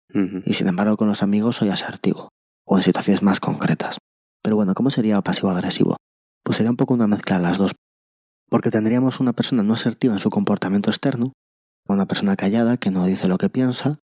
[0.45, 2.29] Y sin embargo, con los amigos soy asertivo.
[2.65, 3.99] O en situaciones más concretas.
[4.43, 5.97] Pero bueno, ¿cómo sería pasivo-agresivo?
[6.45, 7.73] Pues sería un poco una mezcla de las dos.
[8.49, 11.33] Porque tendríamos una persona no asertiva en su comportamiento externo,
[11.97, 13.99] una persona callada que no dice lo que piensa,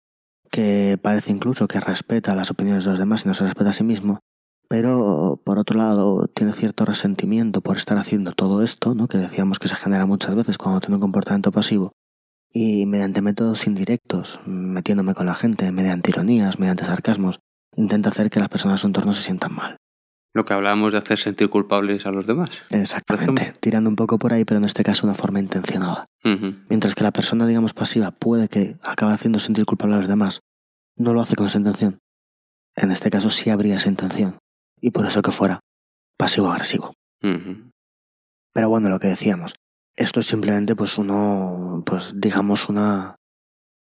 [0.50, 3.74] que parece incluso que respeta las opiniones de los demás y no se respeta a
[3.74, 4.20] sí mismo,
[4.68, 9.08] pero por otro lado tiene cierto resentimiento por estar haciendo todo esto, ¿no?
[9.08, 11.92] que decíamos que se genera muchas veces cuando tiene un comportamiento pasivo,
[12.52, 17.40] y mediante métodos indirectos, metiéndome con la gente, mediante ironías, mediante sarcasmos,
[17.76, 19.79] intenta hacer que las personas de su entorno se sientan mal.
[20.32, 22.50] Lo que hablábamos de hacer sentir culpables a los demás.
[22.70, 26.06] Exactamente, tirando un poco por ahí, pero en este caso de una forma intencionada.
[26.24, 26.54] Ujú.
[26.68, 30.40] Mientras que la persona, digamos, pasiva puede que acabe haciendo sentir culpable a los demás,
[30.96, 31.98] no lo hace con esa intención.
[32.76, 34.38] En este caso sí habría esa intención,
[34.80, 35.60] y por eso que fuera
[36.16, 36.94] pasivo-agresivo.
[37.22, 37.70] Ujú.
[38.52, 39.56] Pero bueno, lo que decíamos,
[39.96, 43.16] esto es simplemente pues uno, pues digamos una,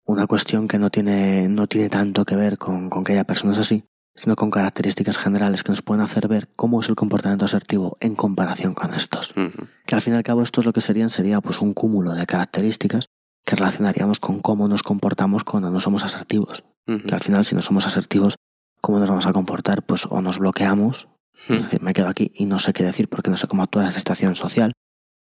[0.05, 3.59] una cuestión que no tiene, no tiene tanto que ver con, con que haya personas
[3.59, 3.85] así,
[4.15, 8.15] sino con características generales que nos pueden hacer ver cómo es el comportamiento asertivo en
[8.15, 9.33] comparación con estos.
[9.87, 12.27] Que al fin y al cabo estos lo que serían sería pues un cúmulo de
[12.27, 13.09] características
[13.45, 16.65] que relacionaríamos con cómo nos comportamos cuando no somos asertivos.
[16.85, 18.35] Que al final si no somos asertivos,
[18.81, 19.85] ¿cómo nos vamos a comportar?
[19.85, 21.09] Pues o nos bloqueamos
[21.49, 23.85] es decir, me quedo aquí y no sé qué decir porque no sé cómo actuar
[23.85, 24.73] en esta situación social.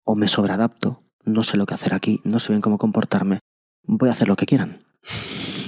[0.04, 3.38] O me sobreadapto, no sé lo que hacer aquí, no sé bien cómo comportarme,
[3.98, 4.78] voy a hacer lo que quieran.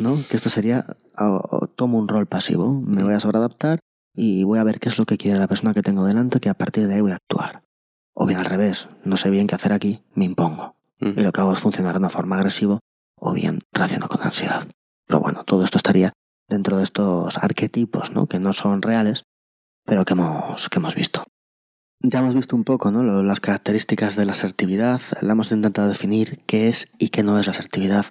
[0.00, 0.16] ¿No?
[0.28, 0.86] Que esto sería,
[1.18, 3.80] o- o tomo un rol pasivo, me voy a sobreadaptar
[4.14, 6.48] y voy a ver qué es lo que quiere la persona que tengo delante, que
[6.48, 7.62] a partir de ahí voy a actuar.
[8.14, 10.76] O bien al revés, no sé bien qué hacer aquí, me impongo.
[11.00, 11.18] Ujú.
[11.20, 12.78] Y lo que hago es funcionar de una forma agresiva
[13.16, 14.66] o bien reacciono con ansiedad.
[15.06, 16.12] Pero bueno, todo esto estaría
[16.48, 18.26] dentro de estos arquetipos, ¿no?
[18.26, 19.24] Que no son reales,
[19.84, 21.24] pero que hemos, que hemos visto.
[22.04, 23.22] Ya hemos visto un poco ¿no?
[23.22, 27.46] Las características de la asertividad, la hemos intentado definir qué es y qué no es
[27.46, 28.06] la asertividad.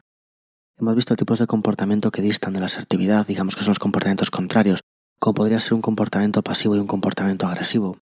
[0.78, 4.32] Hemos visto tipos de comportamiento que distan de la asertividad, digamos que son los comportamientos
[4.32, 4.80] contrarios,
[5.20, 7.98] como podría ser un comportamiento pasivo y un comportamiento agresivo.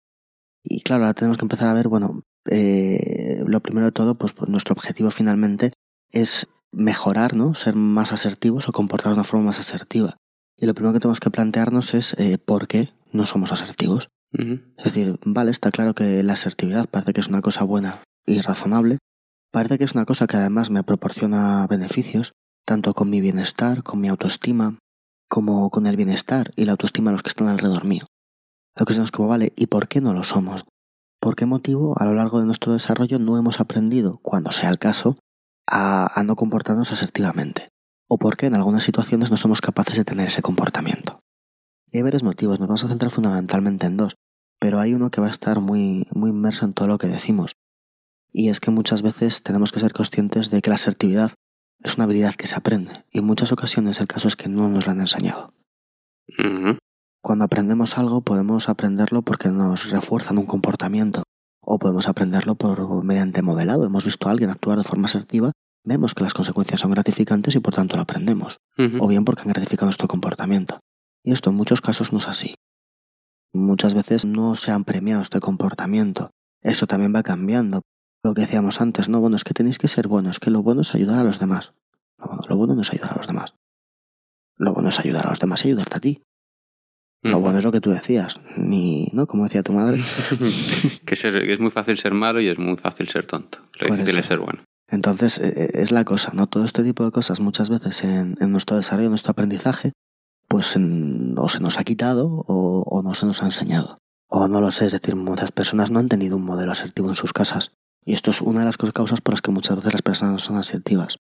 [0.63, 4.35] Y claro, ahora tenemos que empezar a ver, bueno, eh, lo primero de todo, pues,
[4.35, 5.73] pues nuestro objetivo finalmente
[6.11, 7.55] es mejorar, ¿no?
[7.55, 10.19] Ser más asertivos o comportarnos de una forma más asertiva.
[10.55, 14.11] Y lo primero que tenemos que plantearnos es eh, por qué no somos asertivos.
[14.33, 18.41] Es decir, vale, está claro que la asertividad parece que es una cosa buena y
[18.41, 18.99] razonable,
[19.51, 22.33] parece que es una cosa que además me proporciona beneficios,
[22.67, 24.79] tanto con mi bienestar, con mi autoestima,
[25.29, 28.07] como con el bienestar y la autoestima de los que están alrededor mío.
[28.77, 30.65] Lo que es como, vale, ¿y por qué no lo somos?
[31.21, 34.79] ¿Por qué motivo a lo largo de nuestro desarrollo no hemos aprendido, cuando sea el
[34.79, 35.17] caso,
[35.67, 37.69] a, a no comportarnos asertivamente?
[38.09, 41.21] ¿O por qué en algunas situaciones no somos capaces de tener ese comportamiento?
[41.91, 44.17] Y hay varios motivos, nos vamos a centrar fundamentalmente en dos,
[44.59, 47.57] pero hay uno que va a estar muy, muy inmerso en todo lo que decimos.
[48.31, 51.33] Y es que muchas veces tenemos que ser conscientes de que la asertividad
[51.81, 54.69] es una habilidad que se aprende, y en muchas ocasiones el caso es que no
[54.69, 55.55] nos lo han enseñado.
[57.23, 61.23] Cuando aprendemos algo podemos aprenderlo porque nos refuerzan un comportamiento
[61.61, 63.85] o podemos aprenderlo por mediante modelado.
[63.85, 65.53] Hemos visto a alguien actuar de forma asertiva,
[65.85, 68.59] vemos que las consecuencias son gratificantes y por tanto lo aprendemos.
[69.01, 70.81] O bien porque han gratificado nuestro comportamiento.
[71.25, 72.55] Y esto en muchos casos no es así.
[73.53, 76.31] Muchas veces no se han premiado este comportamiento.
[76.63, 77.83] Esto también va cambiando.
[78.25, 80.83] Lo que decíamos antes, no, bueno, es que tenéis que ser buenos, que lo bueno
[80.83, 81.73] es ayudar a los demás.
[82.19, 83.55] No, bueno, lo bueno no es ayudar a los demás.
[84.57, 86.23] Lo bueno es ayudar a los demás y ayudarte a ti.
[87.23, 89.27] Lo bueno es lo que tú decías, ni, ¿no?
[89.27, 90.01] Como decía tu madre.
[91.05, 93.59] que ser- que es muy fácil ser malo y es muy fácil ser tonto.
[93.81, 94.63] Lo difícil es ser bueno.
[94.89, 96.47] Entonces, eh, eh, es la cosa, ¿no?
[96.47, 99.93] Todo este tipo de cosas muchas veces en, en nuestro desarrollo, en nuestro aprendizaje,
[100.49, 103.99] pues o se nos ha quitado o, no se nos ha enseñado.
[104.29, 107.15] O no lo sé, es decir, muchas personas no han tenido un modelo asertivo en
[107.15, 107.73] sus casas.
[108.05, 110.39] Y esto es una de las causas por las que muchas veces las personas no
[110.39, 111.19] son asertivas.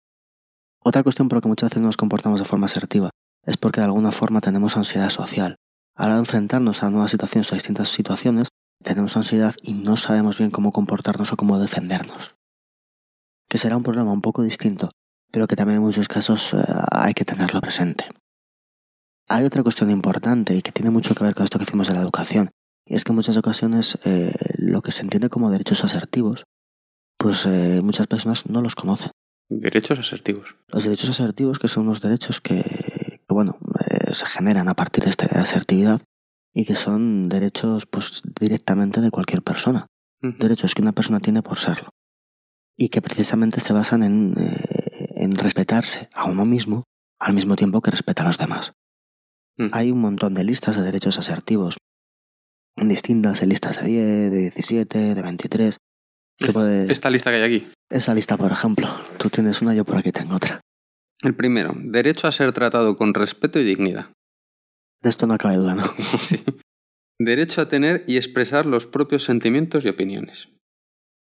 [0.83, 3.11] Otra cuestión por la que muchas veces no nos comportamos de forma asertiva
[3.45, 5.57] es porque de alguna forma tenemos ansiedad social.
[5.95, 8.49] A de enfrentarnos a nuevas situaciones o a distintas situaciones,
[8.83, 12.35] tenemos ansiedad y no sabemos bien cómo comportarnos o cómo defendernos.
[13.49, 14.91] Que será un problema un poco distinto,
[15.33, 16.59] pero que también en muchos casos eh,
[16.91, 18.05] hay que tenerlo presente.
[19.29, 21.95] Hay otra cuestión importante y que tiene mucho que ver con esto que decimos de
[21.95, 22.51] la educación,
[22.87, 26.45] y es que en muchas ocasiones eh, lo que se entiende como derechos asertivos,
[27.18, 29.11] pues eh, muchas personas no los conocen.
[29.51, 30.57] Derechos asertivos.
[30.68, 35.05] Los derechos asertivos, que son unos derechos que, que, bueno, eh, se generan a partir
[35.05, 36.01] de esta asertividad
[36.55, 39.87] y que son derechos pues directamente de cualquier persona.
[40.20, 41.91] Derechos que una persona tiene por serlo.
[42.76, 44.35] Y que precisamente se basan en,
[45.14, 46.85] en respetarse a uno mismo
[47.18, 48.72] al mismo tiempo que respeta a los demás.
[49.72, 51.76] Hay un montón de listas de derechos asertivos
[52.76, 55.76] distintas, en listas de 10, de 17, de 23.
[56.38, 57.72] que Esta- puede- Esta lista que hay aquí.
[57.90, 58.88] Esa lista, por ejemplo.
[59.18, 60.61] Tú tienes una, yo por aquí tengo otra.
[61.24, 64.12] El primero, derecho a ser tratado con respeto y dignidad.
[65.02, 65.82] De esto no cabe duda, ¿no?
[66.18, 66.44] Sí.
[67.18, 70.48] Derecho a tener y expresar los propios sentimientos y opiniones.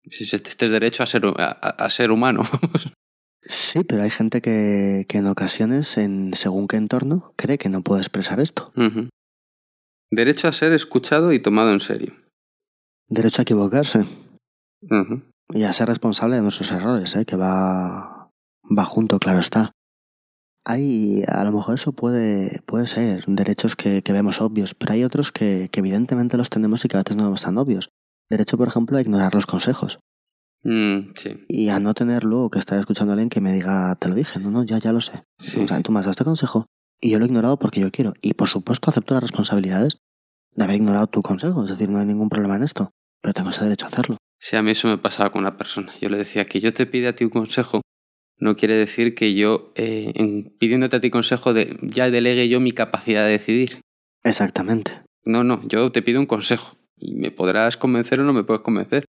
[0.09, 2.43] Si este es derecho a ser, a- a ser humano.
[3.45, 7.83] Sí, pero hay gente que, que en ocasiones, en según qué entorno, cree que no
[7.83, 8.73] puede expresar esto.
[10.11, 12.15] Derecho a ser escuchado y tomado en serio.
[13.09, 14.07] Derecho a equivocarse
[15.53, 17.25] y a ser responsable de nuestros errores, ¿eh?
[17.25, 18.31] que va,
[18.67, 19.73] va junto, claro está.
[20.65, 25.03] Hay, a lo mejor eso puede, puede ser derechos que, que vemos obvios, pero hay
[25.03, 27.91] otros que, que evidentemente los tenemos y que a veces no vemos tan obvios.
[28.31, 29.99] Derecho, por ejemplo, a ignorar los consejos
[30.65, 31.45] Mm, sí.
[31.49, 34.15] y a no tener luego que estar escuchando a alguien que me diga, te lo
[34.15, 35.25] dije, no, no, ya, ya lo sé.
[35.39, 35.61] Sí.
[35.61, 36.67] O sea, tú me has dado este consejo
[37.01, 38.15] y yo lo he ignorado porque yo quiero.
[38.21, 39.97] Y por supuesto acepto las responsabilidades
[40.55, 42.91] de haber ignorado tu consejo, es decir, no hay ningún problema en esto,
[43.21, 44.17] pero tengo ese derecho a hacerlo.
[44.39, 45.93] Sí, a mí eso me pasaba con una persona.
[46.01, 47.81] Yo le decía que yo te pide a ti un consejo.
[48.39, 52.61] No quiere decir que yo, eh, en- pidiéndote a ti consejo, de, ya delegue yo
[52.61, 53.81] mi capacidad de decidir.
[54.25, 54.93] Exactamente.
[55.25, 56.77] No, no, yo te pido un consejo.
[56.97, 59.05] Y me podrás convencer o no me puedes convencer.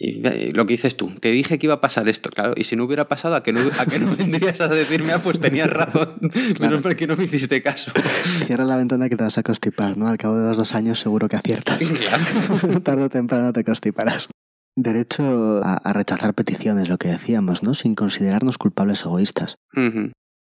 [0.00, 2.54] Y lo que dices tú, te dije que iba a pasar esto, claro.
[2.56, 5.20] Y si no hubiera pasado, ¿a que no, a que no vendrías a decirme, ah,
[5.20, 6.18] pues tenías razón?
[6.60, 7.90] Menos porque no me hiciste caso.
[8.46, 10.06] Cierra la ventana que te vas a constipar, ¿no?
[10.06, 11.78] Al cabo de los dos años seguro que aciertas.
[11.78, 12.80] Claro.
[12.80, 14.28] Tarde o temprano te constiparás.
[14.76, 17.74] Derecho a, a rechazar peticiones, lo que decíamos, ¿no?
[17.74, 19.56] Sin considerarnos culpables egoístas.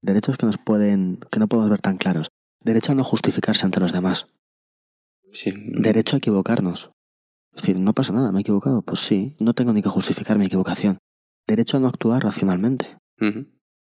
[0.02, 2.28] Derechos que nos pueden, que no podemos ver tan claros.
[2.60, 4.28] Derecho a no justificarse ante los demás.
[5.32, 5.52] Sí.
[5.56, 6.92] Derecho a equivocarnos.
[7.54, 8.82] Es decir, no pasa nada, me he equivocado.
[8.82, 10.98] Pues sí, no tengo ni que justificar mi equivocación.
[11.46, 12.96] Derecho a no actuar racionalmente.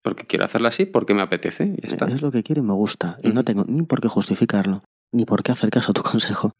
[0.02, 1.76] Porque quiero hacerlo así, porque me apetece.
[1.82, 2.06] Ya está.
[2.06, 3.18] Es lo que quiero y me gusta.
[3.22, 6.52] Y no tengo ni por qué justificarlo, ni por qué hacer caso a tu consejo,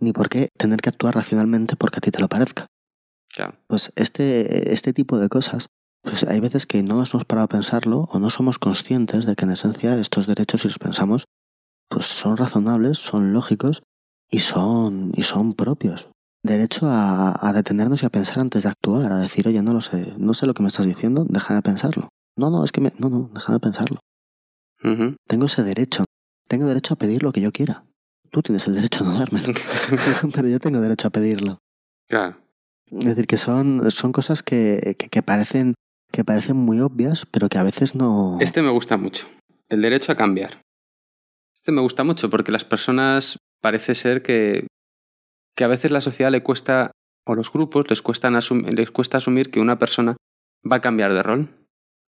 [0.00, 2.66] ni por qué tener que actuar racionalmente porque a ti te lo parezca.
[3.34, 3.58] Claro.
[3.66, 5.66] Pues este, este tipo de cosas,
[6.02, 9.34] pues hay veces que no nos hemos parado a pensarlo o no somos conscientes de
[9.34, 11.26] que en esencia estos derechos, si los pensamos,
[11.88, 13.82] pues son razonables, son lógicos
[14.30, 16.08] y son, y son propios.
[16.44, 19.80] Derecho a, a detenernos y a pensar antes de actuar, a decir, oye, no lo
[19.80, 22.10] sé, no sé lo que me estás diciendo, déjame pensarlo.
[22.36, 24.00] No, no, es que me, no, no, déjame pensarlo.
[25.26, 26.04] Tengo ese derecho.
[26.46, 27.84] Tengo derecho a pedir lo que yo quiera.
[28.30, 29.54] Tú tienes el derecho a no dármelo,
[30.34, 31.58] pero yo tengo derecho a pedirlo.
[32.08, 32.36] Claro.
[32.90, 35.74] Es decir, que son, son cosas que, que, que parecen,
[36.12, 38.36] que parecen muy obvias, pero que a veces no.
[38.40, 39.26] Este me gusta mucho.
[39.70, 40.60] El derecho a cambiar.
[41.54, 44.66] Este me gusta mucho porque las personas parece ser que,
[45.54, 46.90] que a veces la sociedad le cuesta,
[47.26, 50.16] o los grupos les, cuestan les cuesta asumir que una persona
[50.70, 51.48] va a cambiar de rol.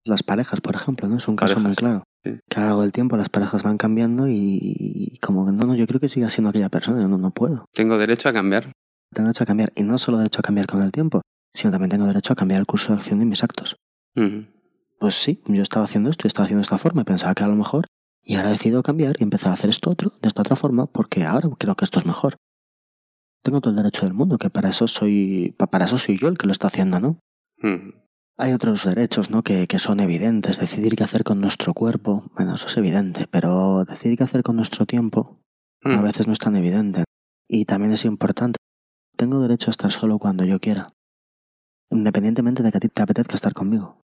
[0.04, 1.18] Las parejas, por ejemplo, ¿no?
[1.18, 2.04] Es un caso muy claro.
[2.24, 2.38] sí.
[2.48, 5.76] Que a lo largo del tiempo las parejas van cambiando y, como que no, no,
[5.76, 7.66] yo creo que siga siendo aquella persona, yo no, no puedo.
[7.74, 8.72] Tengo derecho a cambiar.
[9.12, 11.22] Tengo derecho a cambiar, y no solo derecho a cambiar con el tiempo,
[11.54, 13.78] sino también tengo derecho a cambiar el curso de acción de mis actos.
[15.00, 17.44] Pues sí, yo estaba haciendo esto y estaba haciendo de esta forma y pensaba que
[17.44, 17.86] era lo mejor,
[18.22, 20.88] y ahora he decidido cambiar y empezar a hacer esto otro, de esta otra forma,
[20.88, 22.38] porque ahora creo que esto es mejor.
[23.46, 26.28] Tengo todo el derecho del mundo, que para eso soy, pa- para eso soy yo
[26.30, 27.20] el que lo está haciendo, ¿no?
[27.62, 27.94] Ujú.
[28.38, 29.44] Hay otros derechos, ¿no?
[29.44, 30.60] Que, que son evidentes.
[30.60, 34.56] Decidir qué hacer con nuestro cuerpo, bueno, eso es evidente, pero decidir qué hacer con
[34.56, 35.40] nuestro tiempo
[35.84, 36.02] a Ujú.
[36.04, 37.04] veces no es tan evidente.
[37.48, 38.58] Y también es importante.
[39.16, 40.92] Tengo derecho a estar solo cuando yo quiera.
[41.92, 44.02] Independientemente de que a ti te apetezca estar conmigo.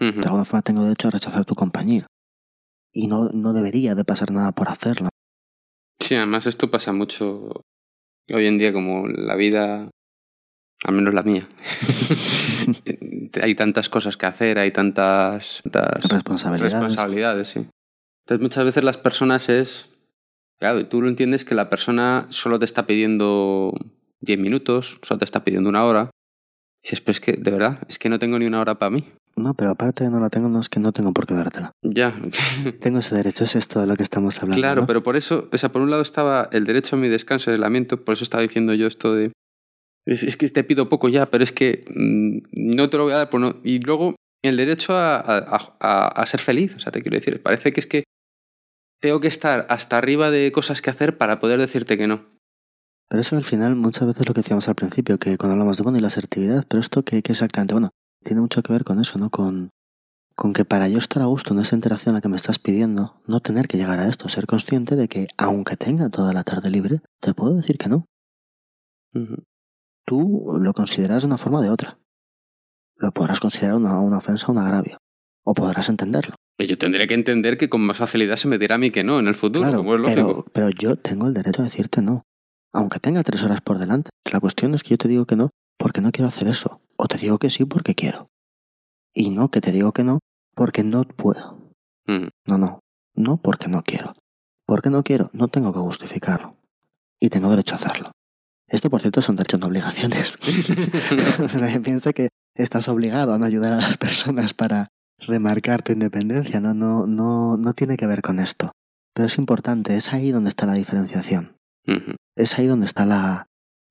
[0.00, 0.20] Ujú.
[0.20, 2.06] De alguna forma tengo derecho a rechazar tu compañía.
[2.92, 5.08] Y no, no debería de pasar nada por hacerlo.
[6.00, 7.62] Sí, además esto pasa mucho
[8.30, 9.90] hoy en día como la vida,
[10.84, 11.48] al menos la mía.
[13.42, 16.72] hay tantas cosas que hacer, hay tantas, tantas Responsabilidades.
[16.72, 17.66] responsabilidades, sí.
[18.24, 19.88] Entonces muchas veces las personas es...
[20.60, 23.72] Claro, y tú lo entiendes que la persona solo te está pidiendo
[24.20, 26.10] 10 minutos, solo te está pidiendo una hora.
[26.82, 28.90] Y dices, pues es que, de verdad, es que no tengo ni una hora para
[28.90, 29.04] mí.
[29.36, 31.72] No, pero aparte de no la tengo, no es que no tengo por qué dártela.
[31.82, 32.14] Ya.
[32.80, 34.60] Tengo ese derecho, es esto de lo que estamos hablando.
[34.60, 34.86] Claro, ¿no?
[34.86, 37.54] pero por eso, o sea, por un lado estaba el derecho a mi descanso y
[37.54, 39.32] aislamiento, por eso estaba diciendo yo esto de.
[40.06, 43.12] Es, es que te pido poco ya, pero es que mm, no te lo voy
[43.14, 43.30] a dar.
[43.30, 43.56] Por no...
[43.64, 47.42] Y luego el derecho a, a- a- a ser feliz, o sea, te quiero decir,
[47.42, 48.04] parece que es que
[49.00, 52.26] tengo que estar hasta arriba de cosas que hacer para poder decirte que no.
[53.08, 55.82] Pero eso al final muchas veces lo que decíamos al principio, que cuando hablamos de
[55.82, 57.90] bueno y la asertividad, pero esto que, que exactamente, bueno,
[58.22, 59.30] tiene mucho que ver con eso, ¿no?
[59.30, 59.70] Con,
[60.34, 62.58] con que para yo estar a gusto en esa interacción a la que me estás
[62.58, 66.44] pidiendo, no tener que llegar a esto, ser consciente de que aunque tenga toda la
[66.44, 68.06] tarde libre, te puedo decir que no.
[70.06, 71.98] Tú lo consideras de una forma o de otra.
[72.96, 74.98] Lo podrás considerar una, una ofensa o un agravio.
[75.44, 76.34] O podrás entenderlo.
[76.58, 79.02] Y yo tendré que entender que con más facilidad se me dirá a mí que
[79.02, 80.44] no en el futuro, claro, como es lógico.
[80.52, 82.22] pero, pero yo tengo el derecho a decirte no.
[82.72, 84.10] Aunque tenga tres horas por delante.
[84.30, 85.50] La cuestión es que yo te digo que no
[85.82, 86.80] porque no quiero hacer eso.
[87.02, 88.30] O te digo que sí porque quiero.
[89.12, 90.20] Y no que te digo que no
[90.54, 91.72] porque no puedo.
[92.06, 92.28] Ujú.
[92.46, 92.78] No, no.
[93.16, 94.14] No porque no quiero.
[94.66, 96.58] Porque no quiero, no tengo que justificarlo.
[97.18, 98.12] Y tengo derecho a hacerlo.
[98.68, 100.34] Esto, por cierto, son derechos no obligaciones.
[101.56, 104.86] Nadie piensa que estás obligado a no ayudar a las personas para
[105.18, 106.60] remarcar tu independencia.
[106.60, 108.70] No, no, no, no tiene que ver con esto.
[109.12, 111.56] Pero es importante, es ahí donde está la diferenciación.
[112.36, 113.48] Es ahí donde está la,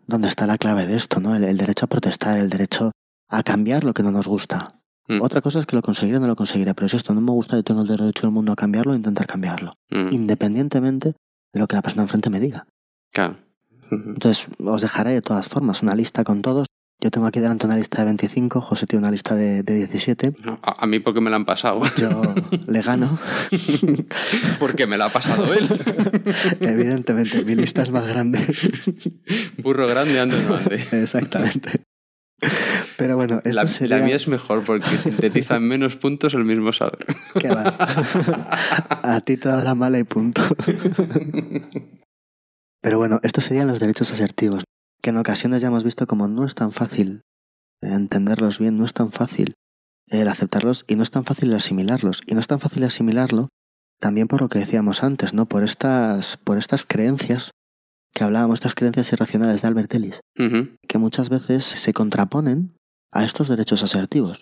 [0.08, 1.36] donde está la clave de esto, ¿no?
[1.36, 2.92] El, el derecho a protestar, el derecho
[3.32, 4.74] a cambiar lo que no nos gusta.
[5.08, 5.22] Mm.
[5.22, 7.32] Otra cosa es que lo conseguiré o no lo conseguiré, pero si esto no me
[7.32, 10.10] gusta, yo tengo el derecho del mundo a cambiarlo e intentar cambiarlo, Ujú.
[10.12, 11.16] independientemente
[11.54, 12.68] de lo que la persona enfrente me diga.
[13.12, 13.38] Claro.
[13.92, 16.68] Entonces, os dejaré de todas formas una lista con todos.
[17.04, 20.36] Yo tengo aquí delante una lista de 25, José tiene una lista de, de 17.
[20.46, 21.82] No, A, a mí porque me la han pasado.
[21.98, 22.10] Yo
[22.68, 23.18] le gano.
[24.60, 25.68] porque me la ha pasado él.
[26.60, 28.40] Evidentemente, mi lista es más grande.
[29.64, 30.84] Burro grande, ande no ande.
[30.92, 31.82] Exactamente.
[32.98, 33.98] Pero bueno, esto La, sería...
[33.98, 37.06] la mía es mejor porque sintetiza en menos puntos el mismo saber.
[37.40, 37.76] ¿Qué va?
[39.04, 40.42] A ti te da la mala y punto.
[42.82, 44.64] Pero bueno, estos serían los derechos asertivos,
[45.02, 47.22] que en ocasiones ya hemos visto como no es tan fácil
[47.82, 49.56] entenderlos bien, no es tan fácil
[50.08, 52.22] el aceptarlos y no es tan fácil asimilarlos.
[52.26, 53.50] Y no es tan fácil asimilarlo
[54.00, 55.46] también por lo que decíamos antes, ¿no?
[55.46, 57.52] Por estas, por estas creencias
[58.14, 60.22] que hablábamos, estas creencias irracionales de Albert Ellis,
[60.88, 62.76] que muchas veces se contraponen
[63.12, 64.42] a estos derechos asertivos.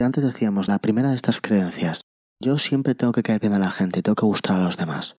[0.00, 2.02] Antes decíamos, la primera de estas creencias,
[2.42, 5.16] yo siempre tengo que caer bien a la gente tengo que gustar a los demás.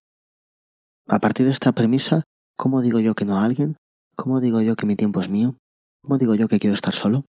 [1.08, 2.22] A partir de esta premisa,
[2.56, 3.76] ¿cómo digo yo que no a alguien?
[4.16, 5.56] ¿Cómo digo yo que mi tiempo es mío?
[6.02, 7.24] ¿Cómo digo yo que quiero estar solo?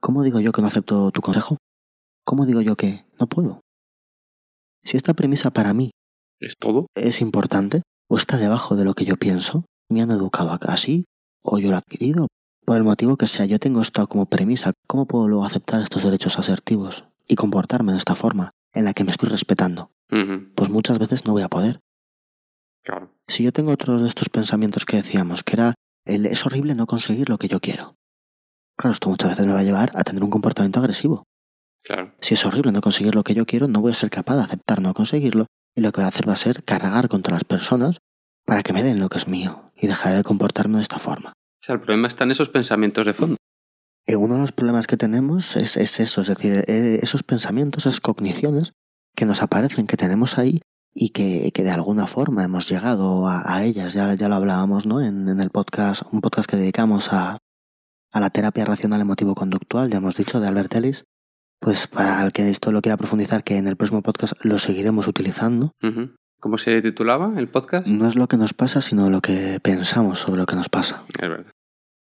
[0.00, 1.58] ¿Cómo digo yo que no acepto tu consejo?
[2.24, 3.60] ¿Cómo digo yo que no puedo?
[4.82, 5.90] Si esta premisa para mí
[6.40, 6.86] ¿Es todo?
[6.94, 11.06] es importante o está debajo de lo que yo pienso, me han educado así
[11.42, 12.28] o yo lo he adquirido,
[12.64, 16.02] por el motivo que sea, yo tengo esto como premisa, ¿cómo puedo luego aceptar estos
[16.02, 19.90] derechos asertivos y comportarme de esta forma en la que me estoy respetando?
[20.54, 21.80] Pues muchas veces no voy a poder.
[22.84, 23.10] Claro.
[23.26, 25.74] Si yo tengo otro de estos pensamientos que decíamos, que era
[26.04, 27.96] el es horrible no conseguir lo que yo quiero.
[28.76, 31.24] Claro, esto muchas veces me va a llevar a tener un comportamiento agresivo.
[31.82, 32.14] Claro.
[32.20, 34.42] Si es horrible no conseguir lo que yo quiero, no voy a ser capaz de
[34.42, 37.44] aceptar no conseguirlo y lo que voy a hacer va a ser cargar contra las
[37.44, 37.98] personas
[38.44, 41.30] para que me den lo que es mío y dejaré de comportarme de esta forma.
[41.30, 43.36] O sea, el problema está en esos pensamientos de fondo.
[44.06, 47.86] Eh, uno de los problemas que tenemos es, es eso, es decir, eh, esos pensamientos,
[47.86, 48.72] esas cogniciones
[49.16, 50.60] que nos aparecen, que tenemos ahí
[50.92, 53.94] y que, que de alguna forma hemos llegado a, a ellas.
[53.94, 55.00] Ya, ya lo hablábamos ¿no?
[55.00, 57.38] en, en el podcast, un podcast que dedicamos a,
[58.12, 61.04] a la terapia racional emotivo-conductual, ya hemos dicho, de Albert Ellis.
[61.60, 65.08] Pues para el que esto lo quiera profundizar, que en el próximo podcast lo seguiremos
[65.08, 65.72] utilizando.
[65.82, 66.14] Ujú.
[66.40, 67.86] ¿Cómo se titulaba el podcast?
[67.86, 71.04] No es lo que nos pasa, sino lo que pensamos sobre lo que nos pasa.
[71.08, 71.52] Es verdad.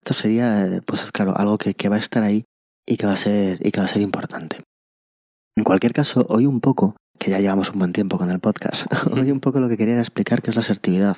[0.03, 2.45] Esto sería, eh, pues claro, algo que, que va a estar ahí
[2.87, 4.63] y que va a ser, y que va a ser importante.
[5.55, 8.85] En cualquier caso, hoy un poco, que ya llevamos un buen tiempo con el podcast,
[9.11, 11.17] hoy un poco lo que quería era explicar qué es la asertividad.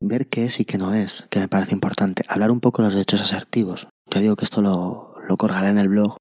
[0.00, 2.24] Ver qué es y qué no es, que me parece importante.
[2.28, 3.88] Hablar un poco de los derechos asertivos.
[4.10, 6.16] Yo digo que esto lo, lo colgaré en el blog.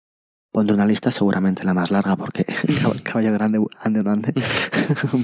[0.53, 2.45] Pondré una lista seguramente la más larga porque
[2.81, 4.33] cab- caballo grande, ande, ande,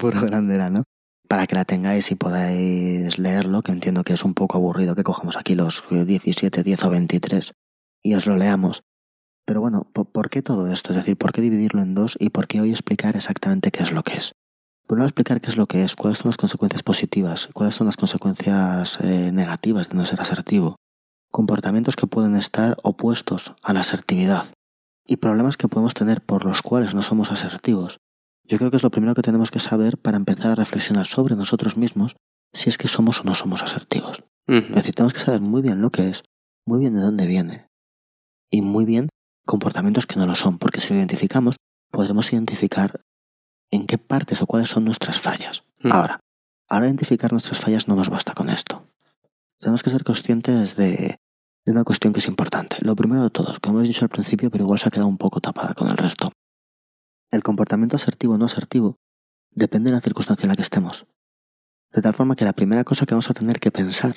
[0.02, 0.84] burro grande era, ¿no?
[1.28, 5.04] Para que la tengáis y podáis leerlo, que entiendo que es un poco aburrido que
[5.04, 7.52] cojamos aquí los eh, 17, 10 o 23
[8.04, 8.82] y os lo leamos.
[9.46, 10.92] Pero bueno, ¿po- ¿por qué todo esto?
[10.94, 13.92] Es decir, ¿por qué dividirlo en dos y por qué hoy explicar exactamente qué es
[13.92, 14.32] lo que es?
[14.88, 17.98] Primero explicar qué es lo que es, cuáles son las consecuencias positivas, cuáles son las
[17.98, 20.78] consecuencias eh, negativas de no ser asertivo,
[21.32, 24.46] comportamientos que pueden estar opuestos a la asertividad
[25.10, 28.00] y problemas que podemos tener por los cuales no somos asertivos.
[28.44, 31.36] Yo creo que es lo primero que tenemos que saber para empezar a reflexionar sobre
[31.36, 32.16] nosotros mismos
[32.54, 34.24] si es que somos o no somos asertivos.
[34.46, 34.76] Es Ujú.
[34.76, 36.22] decir, tenemos que saber muy bien lo que es,
[36.64, 37.70] muy bien de dónde viene
[38.52, 39.10] y muy bien
[39.48, 41.56] comportamientos que no lo son, porque si lo identificamos,
[41.90, 43.02] podremos identificar
[43.72, 45.64] en qué partes o cuáles son nuestras fallas.
[45.84, 46.20] Ahora,
[46.68, 48.86] ahora identificar nuestras fallas no nos basta con esto.
[49.58, 51.18] Tenemos que ser conscientes de,
[51.70, 52.78] de una cuestión que es importante.
[52.82, 55.20] Lo primero de todo, que hemos dicho al principio, pero igual se ha quedado un
[55.20, 56.32] poco tapada con el resto.
[57.30, 58.98] El comportamiento asertivo o no asertivo
[59.52, 61.06] depende de la circunstancia en la que estemos.
[61.92, 64.16] De tal forma que la primera cosa que vamos a tener que pensar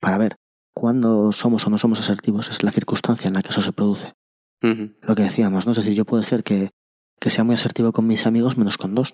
[0.00, 0.36] para ver
[0.72, 4.14] cuándo somos o no somos asertivos es la circunstancia en la que eso se produce.
[5.02, 5.72] Lo que decíamos, ¿no?
[5.72, 6.70] Es decir, yo puede ser que,
[7.20, 9.12] que sea muy asertivo con mis amigos menos con dos.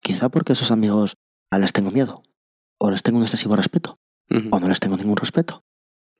[0.00, 1.16] Quizá porque esos amigos
[1.50, 2.22] a les tengo miedo,
[2.78, 3.98] o les tengo un excesivo respeto,
[4.52, 5.64] o no les tengo ningún respeto.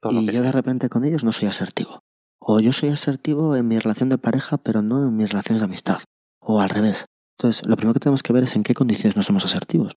[0.00, 2.00] Por y yo de repente con ellos no soy asertivo.
[2.38, 5.66] O yo soy asertivo en mi relación de pareja, pero no en mis relaciones de
[5.66, 5.98] amistad.
[6.40, 7.06] O al revés.
[7.36, 9.94] Entonces, lo primero que tenemos que ver es en qué condiciones no somos asertivos.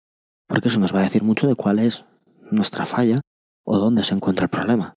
[0.48, 2.06] Porque eso nos va a decir mucho de cuál es
[2.52, 3.22] nuestra falla
[3.64, 4.94] o dónde se encuentra el problema.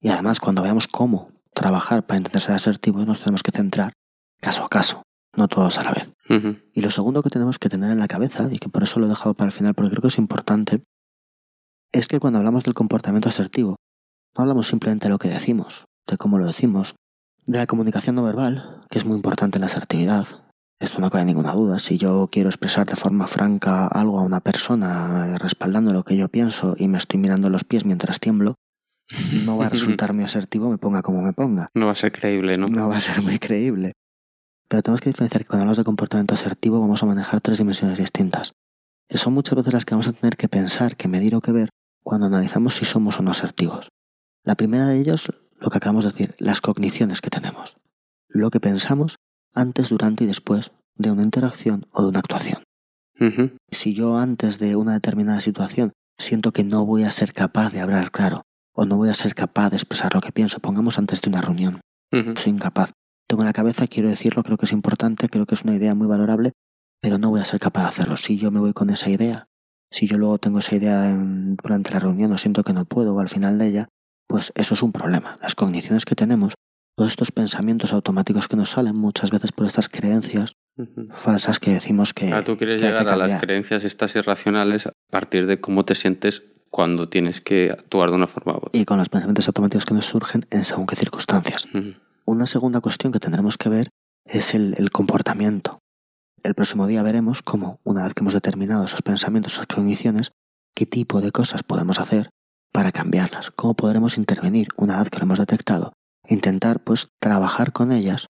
[0.00, 3.92] Y además, cuando veamos cómo trabajar para intentar ser asertivos, nos tenemos que centrar
[4.40, 5.02] caso a caso,
[5.36, 6.12] no todos a la vez.
[6.72, 9.06] Y lo segundo que tenemos que tener en la cabeza, y que por eso lo
[9.06, 10.82] he dejado para el final, porque creo que es importante,
[11.92, 13.76] es que cuando hablamos del comportamiento asertivo,
[14.36, 16.94] no hablamos simplemente de lo que decimos, de cómo lo decimos,
[17.46, 20.26] de la comunicación no verbal, que es muy importante en la asertividad.
[20.80, 21.78] Esto no cabe ninguna duda.
[21.78, 26.16] Si yo quiero expresar de forma franca algo a una persona, eh, respaldando lo que
[26.16, 28.56] yo pienso y me estoy mirando los pies mientras tiemblo,
[29.44, 32.12] no va a resultar muy asertivo, me ponga como me ponga No va a ser
[32.12, 32.68] creíble, ¿no?
[32.68, 33.92] no va a ser muy creíble.
[34.68, 37.98] Pero tenemos que diferenciar que cuando hablamos de comportamiento asertivo vamos a manejar tres dimensiones
[37.98, 38.52] distintas,
[39.08, 41.52] que son muchas veces las que vamos a tener que pensar, que medir o que
[41.52, 41.68] ver
[42.02, 43.88] cuando analizamos si somos o no asertivos.
[44.44, 47.76] La primera de ellos, lo que acabamos de decir, las cogniciones que tenemos,
[48.28, 49.16] lo que pensamos
[49.54, 52.62] antes, durante y después de una interacción o de una actuación.
[53.70, 57.80] Si yo antes de una determinada situación siento que no voy a ser capaz de
[57.80, 58.42] hablar claro
[58.74, 61.40] o no voy a ser capaz de expresar lo que pienso, pongamos antes de una
[61.40, 61.80] reunión,
[62.10, 62.90] soy incapaz.
[63.28, 65.94] Tengo en la cabeza, quiero decirlo, creo que es importante, creo que es una idea
[65.94, 66.52] muy valorable,
[67.00, 68.16] pero no voy a ser capaz de hacerlo.
[68.16, 69.46] Si yo me voy con esa idea,
[69.90, 71.14] si yo luego tengo esa idea
[71.62, 73.88] durante la reunión o siento que no puedo o al final de ella,
[74.26, 75.38] pues eso es un problema.
[75.42, 76.54] Las cogniciones que tenemos,
[76.96, 80.52] todos estos pensamientos automáticos que nos salen muchas veces por estas creencias
[81.10, 82.32] falsas que decimos que...
[82.32, 85.94] Ah, tú quieres que llegar a las creencias estas irracionales a partir de cómo te
[85.94, 88.70] sientes cuando tienes que actuar de una forma u otra.
[88.72, 91.68] Y con los pensamientos automáticos que nos surgen en según qué circunstancias.
[92.24, 93.90] Una segunda cuestión que tendremos que ver
[94.24, 95.80] es el, el comportamiento.
[96.42, 100.32] El próximo día veremos cómo, una vez que hemos determinado esos pensamientos, esas cogniciones,
[100.74, 102.30] qué tipo de cosas podemos hacer
[102.72, 105.92] para cambiarlas, cómo podremos intervenir una vez que lo hemos detectado,
[106.28, 108.26] intentar pues trabajar con ellas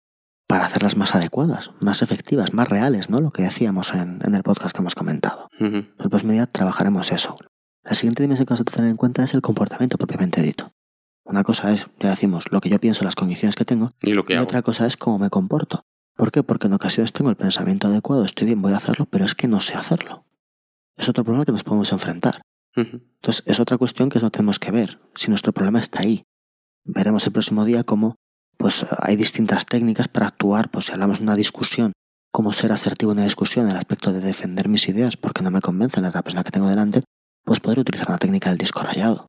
[0.49, 3.20] para hacerlas más adecuadas, más efectivas, más reales, ¿no?
[3.20, 5.49] Lo que decíamos en, en el podcast que hemos comentado.
[5.61, 5.86] Ujú.
[5.99, 7.36] El próximo día trabajaremos eso.
[7.84, 10.72] La siguiente dimensión que vamos a tener en cuenta es el comportamiento propiamente dicho.
[11.24, 14.24] Una cosa es, ya decimos, lo que yo pienso, las cogniciones que tengo, Y lo
[14.24, 14.45] que y hago.
[14.45, 15.84] otra cosa es cómo me comporto.
[16.16, 16.43] ¿Por qué?
[16.43, 19.47] Porque en ocasiones tengo el pensamiento adecuado, estoy bien, voy a hacerlo, pero es que
[19.47, 20.24] no sé hacerlo.
[20.97, 22.43] Es otro problema que nos podemos enfrentar.
[22.77, 26.23] Entonces, es otra cuestión que no tenemos que ver, si nuestro problema está ahí.
[26.85, 28.16] Veremos el próximo día cómo
[28.57, 31.93] pues, hay distintas técnicas para actuar, pues si hablamos de una discusión,
[32.31, 35.51] cómo ser asertivo en una discusión en el aspecto de defender mis ideas porque no
[35.51, 37.03] me convencen la persona que tengo delante,
[37.45, 39.27] pues poder utilizar una técnica del disco rayado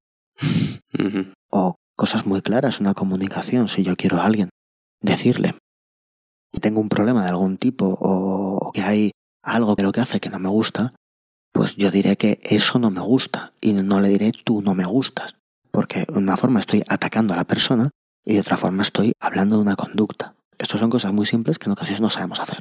[1.49, 3.67] o cosas muy claras, una comunicación.
[3.67, 4.49] Si yo quiero a alguien,
[5.01, 5.55] decirle
[6.51, 9.11] que tengo un problema de algún tipo o que hay
[9.43, 10.93] algo que lo que hace que no me gusta,
[11.51, 14.85] pues yo diré que eso no me gusta y no le diré tú no me
[14.85, 15.35] gustas,
[15.71, 17.89] porque de una forma estoy atacando a la persona
[18.23, 20.35] y de otra forma estoy hablando de una conducta.
[20.57, 22.59] Estas son cosas muy simples que en ocasiones no sabemos hacer.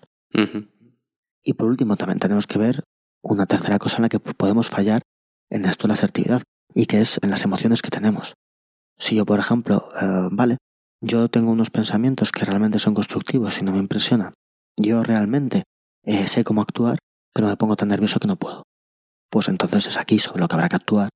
[1.42, 2.82] Y por último, también tenemos que ver
[3.22, 5.02] una tercera cosa en la que podemos fallar
[5.50, 6.42] en esto de la asertividad,
[6.74, 8.34] y que es en las emociones que tenemos.
[8.98, 10.58] Si yo, por ejemplo, eh, vale,
[11.00, 14.34] yo tengo unos pensamientos que realmente son constructivos y no me impresiona,
[14.76, 15.64] yo realmente
[16.04, 16.98] eh, sé cómo actuar,
[17.34, 18.64] pero me pongo tan nervioso que no puedo.
[19.30, 21.08] Pues entonces es aquí sobre lo que habrá que actuar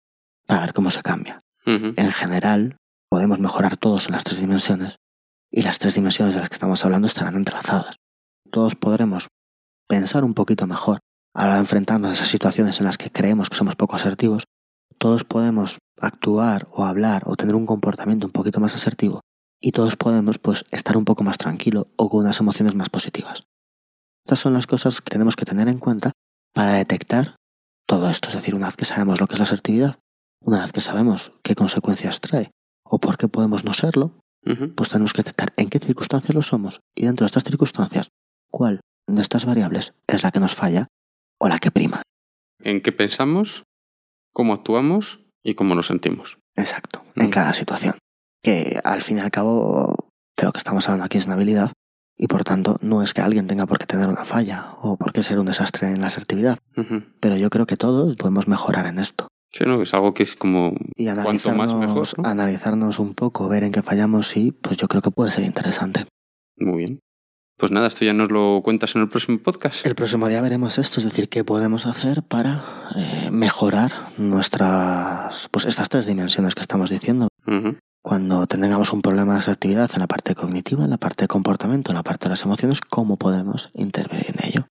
[0.47, 1.41] para ver cómo se cambia.
[1.67, 2.77] En general,
[3.09, 4.97] podemos mejorar todos en las tres dimensiones,
[5.51, 7.97] y las tres dimensiones de las que estamos hablando estarán entrelazadas.
[8.51, 9.29] Todos podremos
[9.89, 11.01] pensar un poquito mejor
[11.35, 14.45] ahora enfrentarnos a esas situaciones en las que creemos que somos poco asertivos,
[14.99, 19.21] todos podemos actuar o hablar o tener un comportamiento un poquito más asertivo
[19.61, 23.43] y todos podemos pues estar un poco más tranquilo o con unas emociones más positivas.
[24.25, 26.13] Estas son las cosas que tenemos que tener en cuenta
[26.53, 27.37] para detectar
[27.87, 29.99] todo esto, es decir, una vez que sabemos lo que es la asertividad,
[30.41, 32.51] una vez que sabemos qué consecuencias trae
[32.85, 34.13] o por qué podemos no serlo,
[34.77, 38.09] pues tenemos que detectar en qué circunstancias lo somos y dentro de estas circunstancias,
[38.51, 40.89] cuál de estas variables es la que nos falla
[41.41, 42.03] o la que prima.
[42.63, 43.65] En qué pensamos,
[44.35, 46.39] cómo actuamos y cómo nos sentimos.
[46.57, 47.31] Exacto, en Mm.
[47.31, 47.95] cada situación.
[48.43, 51.73] Que al fin y al cabo de lo que estamos hablando aquí es una habilidad
[52.17, 55.13] y por tanto no es que alguien tenga por qué tener una falla o por
[55.13, 56.59] qué ser un desastre en la asertividad,
[57.21, 59.29] pero yo creo que todos podemos mejorar en esto.
[59.51, 59.83] Sí, ¿no?
[59.83, 62.09] Es algo que es como Y cuanto analizarnos, más mejor.
[62.19, 62.29] ¿no?
[62.29, 66.07] analizarnos un poco, ver en qué fallamos y pues yo creo que puede ser interesante.
[66.57, 67.01] Muy bien.
[67.57, 69.87] Pues nada, esto ya nos lo cuentas en el próximo podcast.
[69.87, 75.65] El próximo día veremos esto, es decir, qué podemos hacer para eh, mejorar nuestras, pues
[75.67, 77.29] estas tres dimensiones que estamos diciendo.
[77.47, 77.77] Ujú.
[78.05, 81.91] Cuando tengamos un problema de asertividad en la parte cognitiva, en la parte de comportamiento,
[81.91, 84.69] en la parte de las emociones, cómo podemos intervenir en ello.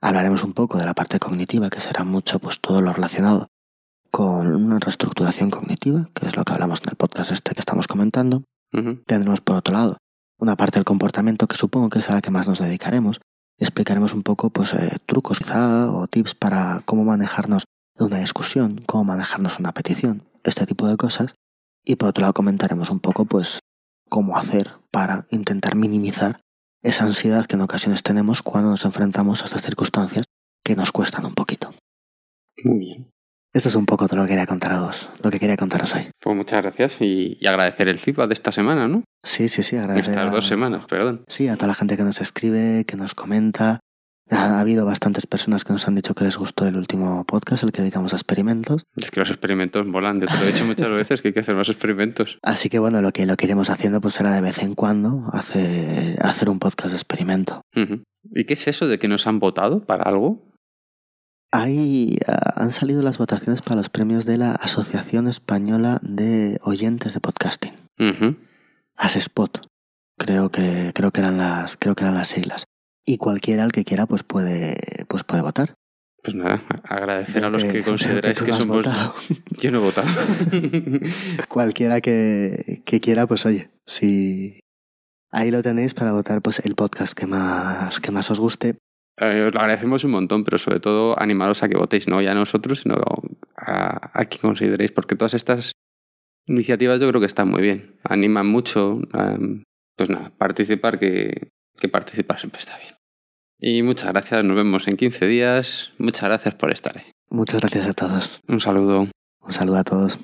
[0.00, 3.48] Hablaremos un poco de la parte cognitiva, que será mucho pues todo lo relacionado
[4.10, 7.86] con una reestructuración cognitiva, que es lo que hablamos en el podcast este que estamos
[7.86, 8.44] comentando.
[9.04, 9.98] Tendremos por otro lado
[10.38, 13.20] una parte del comportamiento que supongo que es a la que más nos dedicaremos.
[13.58, 17.64] Explicaremos un poco pues eh, trucos quizá o tips para cómo manejarnos
[17.98, 21.34] una discusión, cómo manejarnos una petición, este tipo de cosas.
[21.84, 23.60] Y por otro lado comentaremos un poco pues
[24.08, 26.40] cómo hacer para intentar minimizar
[26.82, 30.24] esa ansiedad que en ocasiones tenemos cuando nos enfrentamos a estas circunstancias
[30.64, 31.72] que nos cuestan un poquito.
[32.64, 33.10] Muy bien.
[33.54, 36.08] Esto es un poco todo lo que quería contaros, lo que quería contaros hoy.
[36.20, 39.04] Pues muchas gracias y, y agradecer el feedback de esta semana, ¿no?
[39.24, 41.24] Sí, sí, sí, agradecer Estas a- dos semanas, perdón.
[41.28, 43.80] Sí, a toda la gente que nos escribe, que nos comenta.
[44.32, 47.70] Ha habido bastantes personas que nos han dicho que les gustó el último podcast, el
[47.72, 48.82] que dedicamos a experimentos.
[48.96, 50.20] Es que los experimentos molan.
[50.20, 52.38] Te lo he dicho muchas veces que hay que hacer más experimentos.
[52.42, 55.28] Así que bueno, lo que lo que iremos haciendo pues será de vez en cuando
[55.32, 57.60] hacer, hacer un podcast de experimento.
[57.74, 60.48] ¿Y qué es eso de que nos han votado para algo?
[61.50, 67.12] Ahí ah, han salido las votaciones para los premios de la Asociación Española de Oyentes
[67.12, 68.36] de Podcasting, Ujú.
[68.96, 69.66] ASESPOT.
[70.18, 72.64] Creo que creo que eran las creo que eran las siglas.
[73.04, 74.76] Y cualquiera el que quiera pues puede
[75.08, 75.74] pues puede votar.
[76.22, 78.76] Pues nada, agradecer a los que, veo consideráis que, has somos...
[78.76, 79.14] votado.
[79.60, 80.08] Yo no he votado.
[81.48, 84.60] Cualquiera que, que quiera, pues oye, si
[85.32, 88.76] ahí lo tenéis para votar pues el podcast que más, que más os guste.
[89.18, 92.32] Eh, os lo agradecemos un montón, pero sobre todo animaros a que votéis, no ya
[92.32, 92.96] a nosotros, sino
[93.56, 95.72] a, a quien consideréis, porque todas estas
[96.46, 99.00] iniciativas yo creo que están muy bien, animan mucho.
[99.14, 99.64] em,
[99.96, 102.91] pues nada, participar, que, que participar siempre está bien.
[103.64, 105.92] Y muchas gracias, nos vemos en 15 días.
[105.96, 107.04] Muchas gracias por estar ahí.
[107.30, 108.40] Muchas gracias a todos.
[108.48, 109.06] Un saludo.
[109.40, 110.18] Un saludo a todos.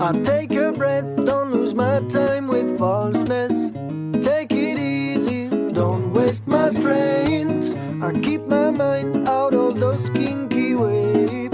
[0.00, 3.70] I take a breath, don't lose my time with falseness.
[4.24, 7.76] Take it easy, don't waste my strength.
[8.02, 11.50] I keep my mind out of those kinky ways.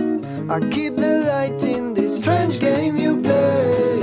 [0.49, 1.64] I keep the light
[2.25, 4.01] strange game you play.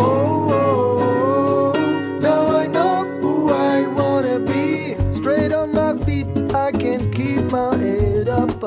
[0.00, 4.96] Oh, oh, oh, now I know who I wanna be.
[5.14, 8.64] Straight on my feet, I can keep my head up.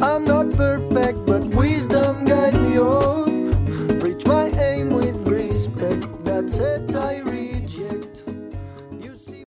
[0.00, 3.26] I'm not perfect, but wisdom guide me up.
[4.04, 6.06] Reach my aim with respect.
[6.24, 8.22] That's it, I reject.
[9.02, 9.42] You see.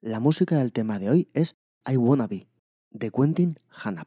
[0.00, 2.46] La música del tema de hoy es I Wanna Be,
[2.92, 4.06] de Quentin Hanap.